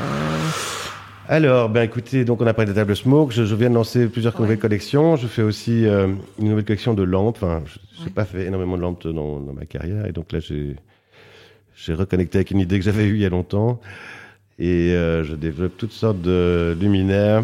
Alors, 1.27 1.71
ben 1.71 1.83
écoutez, 1.83 2.27
donc 2.27 2.43
on 2.43 2.47
a 2.47 2.53
parlé 2.53 2.71
de 2.71 2.77
table 2.77 2.95
smoke. 2.95 3.33
Je, 3.33 3.55
viens 3.55 3.71
de 3.71 3.75
lancer 3.75 4.09
plusieurs 4.09 4.39
nouvelles 4.39 4.59
collections. 4.59 5.17
Je 5.17 5.27
fais 5.27 5.41
aussi 5.41 5.87
euh, 5.87 6.09
une 6.39 6.51
nouvelle 6.51 6.67
collection 6.67 6.93
de 6.93 7.03
lampes. 7.03 7.39
Enfin, 7.41 7.63
je 7.67 8.05
n'ai 8.05 8.11
pas 8.11 8.27
fait 8.27 8.45
énormément 8.45 8.77
de 8.77 8.83
lampes 8.83 9.07
dans, 9.07 9.41
dans, 9.41 9.53
ma 9.55 9.65
carrière, 9.65 10.05
et 10.05 10.13
donc 10.13 10.33
là 10.33 10.41
j'ai 10.41 11.95
reconnecté 11.95 12.39
avec 12.39 12.51
une 12.51 12.61
idée 12.61 12.79
que 12.79 12.85
j'avais 12.85 13.05
eue 13.05 13.15
il 13.15 13.23
y 13.23 13.25
a 13.25 13.31
longtemps, 13.31 13.81
et 14.59 14.91
je 14.91 15.35
développe 15.35 15.79
toutes 15.79 15.93
sortes 15.93 16.21
de 16.21 16.77
luminaires 16.79 17.43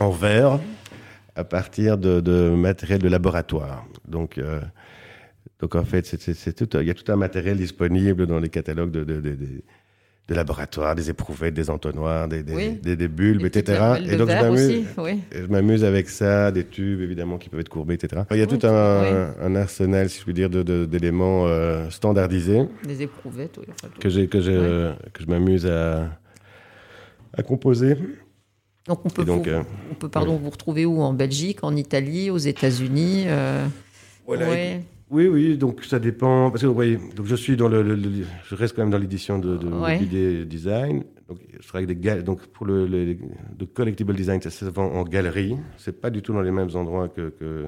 en 0.00 0.10
verre 0.10 0.58
à 1.36 1.44
partir 1.44 1.98
de, 1.98 2.20
de 2.20 2.50
matériel 2.50 3.00
de 3.00 3.08
laboratoire. 3.08 3.86
Donc 4.08 4.40
donc 5.60 5.74
en 5.74 5.84
fait, 5.84 6.06
c'est 6.06 6.52
tout, 6.52 6.76
il 6.78 6.86
y 6.86 6.90
a 6.90 6.94
tout 6.94 7.10
un 7.10 7.16
matériel 7.16 7.56
disponible 7.56 8.26
dans 8.26 8.38
les 8.38 8.48
catalogues 8.48 8.92
de, 8.92 9.02
de, 9.02 9.20
de, 9.20 9.36
de 10.28 10.34
laboratoires, 10.34 10.94
des 10.94 11.08
éprouvettes, 11.08 11.54
des 11.54 11.70
entonnoirs, 11.70 12.28
des, 12.28 12.42
des, 12.42 12.96
des, 12.96 13.08
bulbes, 13.08 13.46
etc. 13.46 13.94
Et 14.06 14.16
donc 14.16 14.28
je 14.28 14.82
je 15.32 15.46
m'amuse 15.46 15.84
avec 15.84 16.10
ça, 16.10 16.50
des 16.52 16.64
tubes 16.64 17.00
évidemment 17.00 17.38
qui 17.38 17.48
peuvent 17.48 17.60
être 17.60 17.70
courbés, 17.70 17.94
etc. 17.94 18.22
il 18.30 18.36
y 18.36 18.42
a 18.42 18.46
tout 18.46 18.66
un, 18.66 19.34
un, 19.40 19.56
arsenal, 19.56 20.10
si 20.10 20.18
je 20.18 20.24
puis 20.24 20.34
dire, 20.34 20.50
d'éléments 20.50 21.46
euh, 21.46 21.88
standardisés. 21.88 22.64
Des 22.86 23.02
éprouvettes, 23.02 23.58
oui. 23.58 23.66
que, 23.98 24.08
j'ai, 24.10 24.28
que, 24.28 24.38
que 24.38 25.22
je 25.22 25.26
m'amuse 25.26 25.66
à, 25.66 26.10
à 27.34 27.42
composer. 27.42 27.96
Donc 28.86 29.00
on 29.04 29.08
peut, 29.10 29.22
vous, 29.22 29.42
euh, 29.46 29.62
on 29.90 29.94
peut 29.94 30.08
pardon, 30.08 30.36
vous 30.36 30.50
retrouver 30.50 30.86
où? 30.86 31.00
En 31.02 31.12
Belgique, 31.12 31.58
en 31.62 31.76
Italie, 31.76 32.30
aux 32.30 32.38
États-Unis 32.38 33.24
euh... 33.26 33.66
Voilà. 34.26 34.46
Oui, 35.10 35.26
oui, 35.26 35.56
donc 35.56 35.84
ça 35.84 35.98
dépend. 35.98 36.50
Parce 36.50 36.62
que 36.62 36.66
vous 36.66 36.74
voyez, 36.74 36.98
donc 37.16 37.26
je 37.26 37.34
suis 37.34 37.56
dans 37.56 37.68
le, 37.68 37.96
je 38.44 38.54
reste 38.54 38.76
quand 38.76 38.82
même 38.82 38.90
dans 38.90 38.98
l'édition 38.98 39.38
de, 39.38 39.56
de 39.56 40.44
design. 40.44 41.04
Donc 41.28 41.38
je 41.58 41.66
travaille 41.66 41.84
avec 41.84 42.00
des 42.00 42.22
donc 42.22 42.46
pour 42.46 42.66
le, 42.66 42.86
le 42.86 43.66
collectible 43.66 44.14
design, 44.14 44.40
ça 44.40 44.50
se 44.50 44.64
vend 44.66 44.90
en 44.92 45.04
galerie. 45.04 45.56
C'est 45.76 46.00
pas 46.00 46.10
du 46.10 46.22
tout 46.22 46.32
dans 46.32 46.42
les 46.42 46.50
mêmes 46.50 46.70
endroits 46.74 47.08
que. 47.08 47.30
que 47.30 47.66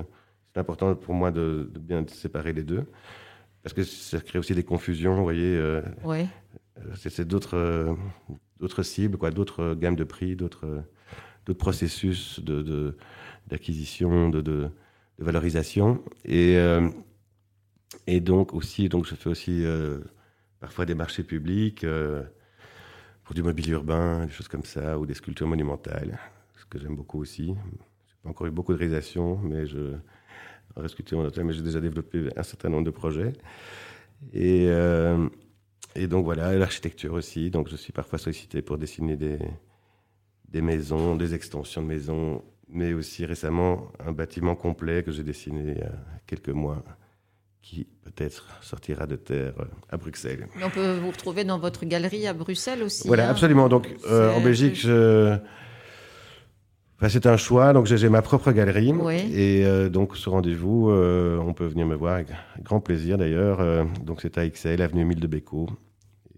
c'est 0.53 0.61
important 0.61 0.95
pour 0.95 1.15
moi 1.15 1.31
de, 1.31 1.71
bien 1.79 2.05
séparer 2.09 2.53
les 2.53 2.65
deux 2.65 2.85
parce 3.63 3.75
que 3.75 3.83
ça 3.83 4.21
crée 4.21 4.39
aussi 4.39 4.55
des 4.55 4.65
confusions. 4.65 5.17
Vous 5.17 5.23
voyez. 5.23 5.57
Euh, 5.57 5.83
ouais. 6.05 6.27
Euh, 6.79 6.95
c'est 6.97 7.27
d'autres 7.27 7.57
euh, 7.57 7.95
d'autres 8.59 8.83
cibles, 8.83 9.17
quoi, 9.19 9.31
d'autres 9.31 9.75
gammes 9.75 9.97
de 9.97 10.05
prix, 10.05 10.37
d'autres 10.37 10.83
d'autres 11.47 11.59
processus 11.59 12.41
de 12.41 12.97
d'acquisition, 13.47 14.29
de, 14.31 14.41
de, 14.41 14.71
valorisation 15.19 16.03
et 16.25 16.57
et 18.07 18.21
donc 18.21 18.55
aussi, 18.55 18.89
donc 18.89 19.07
je 19.07 19.15
fais 19.15 19.29
aussi 19.31 19.65
euh, 19.65 20.01
parfois 20.61 20.87
des 20.87 20.95
marchés 20.95 21.25
publics 21.25 21.85
euh, 21.85 22.23
pour 23.25 23.35
du 23.35 23.43
mobilier 23.43 23.73
urbain, 23.73 24.27
des 24.27 24.33
choses 24.33 24.49
comme 24.49 24.65
ça, 24.65 24.99
ou 24.99 25.07
des 25.07 25.15
sculptures 25.15 25.47
monumentales, 25.49 26.19
ce 26.57 26.65
que 26.67 26.79
j'aime 26.79 26.97
beaucoup 26.97 27.21
aussi. 27.21 27.55
J'ai 28.09 28.17
pas 28.23 28.31
encore 28.31 28.47
eu 28.47 28.51
beaucoup 28.51 28.73
de 28.73 28.79
réalisations, 28.79 29.39
mais 29.39 29.67
je 29.67 29.97
mais 30.77 31.53
j'ai 31.53 31.63
déjà 31.63 31.81
développé 31.81 32.29
un 32.37 32.43
certain 32.43 32.69
nombre 32.69 32.85
de 32.85 32.91
projets. 32.91 33.33
Et, 34.33 34.67
euh, 34.69 35.29
et 35.97 36.07
donc 36.07 36.25
voilà, 36.25 36.55
l'architecture 36.55 37.15
aussi. 37.15 37.51
Donc 37.51 37.69
je 37.69 37.77
suis 37.77 37.93
parfois 37.93 38.19
sollicité 38.19 38.63
pour 38.63 38.79
dessiner 38.79 39.17
des, 39.17 39.39
des 40.49 40.63
maisons, 40.63 41.17
des 41.17 41.35
extensions 41.35 41.83
de 41.83 41.87
maisons, 41.89 42.43
mais 42.69 42.93
aussi 42.93 43.27
récemment 43.27 43.91
un 43.99 44.13
bâtiment 44.13 44.55
complet 44.55 45.03
que 45.03 45.11
j'ai 45.11 45.25
dessiné 45.25 45.73
il 45.73 45.79
y 45.79 45.83
a 45.83 45.93
quelques 46.27 46.51
mois 46.51 46.85
qui 47.63 47.87
peut-être 48.05 48.47
sortira 48.63 49.07
de 49.07 49.17
terre 49.17 49.53
euh, 49.61 49.65
à 49.91 49.97
Bruxelles. 49.97 50.49
on 50.63 50.71
peut 50.71 50.99
vous 50.99 51.11
retrouver 51.11 51.45
dans 51.45 51.59
votre 51.59 51.85
galerie 51.85 52.27
à 52.27 52.33
Bruxelles 52.33 52.83
aussi. 52.83 53.07
Voilà, 53.07 53.29
hein. 53.29 53.31
absolument. 53.31 53.69
Donc 53.69 53.89
euh, 54.09 54.35
en 54.35 54.41
Belgique, 54.41 54.77
je... 54.77 55.37
c'est 57.09 57.27
un 57.27 57.37
choix. 57.37 57.73
Donc 57.73 57.87
j'ai 57.87 58.09
ma 58.09 58.23
propre 58.23 58.53
galerie. 58.53 58.93
Et 59.33 59.65
euh, 59.65 59.89
donc 59.89 60.17
ce 60.17 60.29
rendez-vous, 60.29 60.91
on 60.91 61.53
peut 61.53 61.67
venir 61.67 61.87
me 61.87 61.95
voir 61.95 62.15
avec 62.15 62.29
grand 62.63 62.81
plaisir 62.81 63.19
d'ailleurs. 63.19 63.87
donc 64.03 64.21
c'est 64.23 64.39
à 64.39 64.49
XL, 64.49 64.83
avenue 64.83 65.05
1000 65.05 65.21
de 65.21 65.27
Béco, 65.27 65.69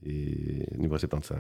et 0.05 0.67
numéro 0.77 0.99
75. 0.99 1.39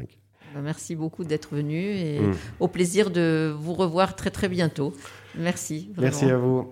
Bah, 0.55 0.61
merci 0.62 0.95
beaucoup 0.95 1.25
d'être 1.25 1.55
venu 1.55 1.77
et 1.77 2.21
mm. 2.21 2.35
au 2.61 2.68
plaisir 2.68 3.11
de 3.11 3.55
vous 3.59 3.73
revoir 3.73 4.16
très 4.16 4.31
très 4.31 4.49
bientôt. 4.49 4.92
Merci. 5.37 5.90
Merci 5.99 6.27
à 6.27 6.37
vous. 6.37 6.68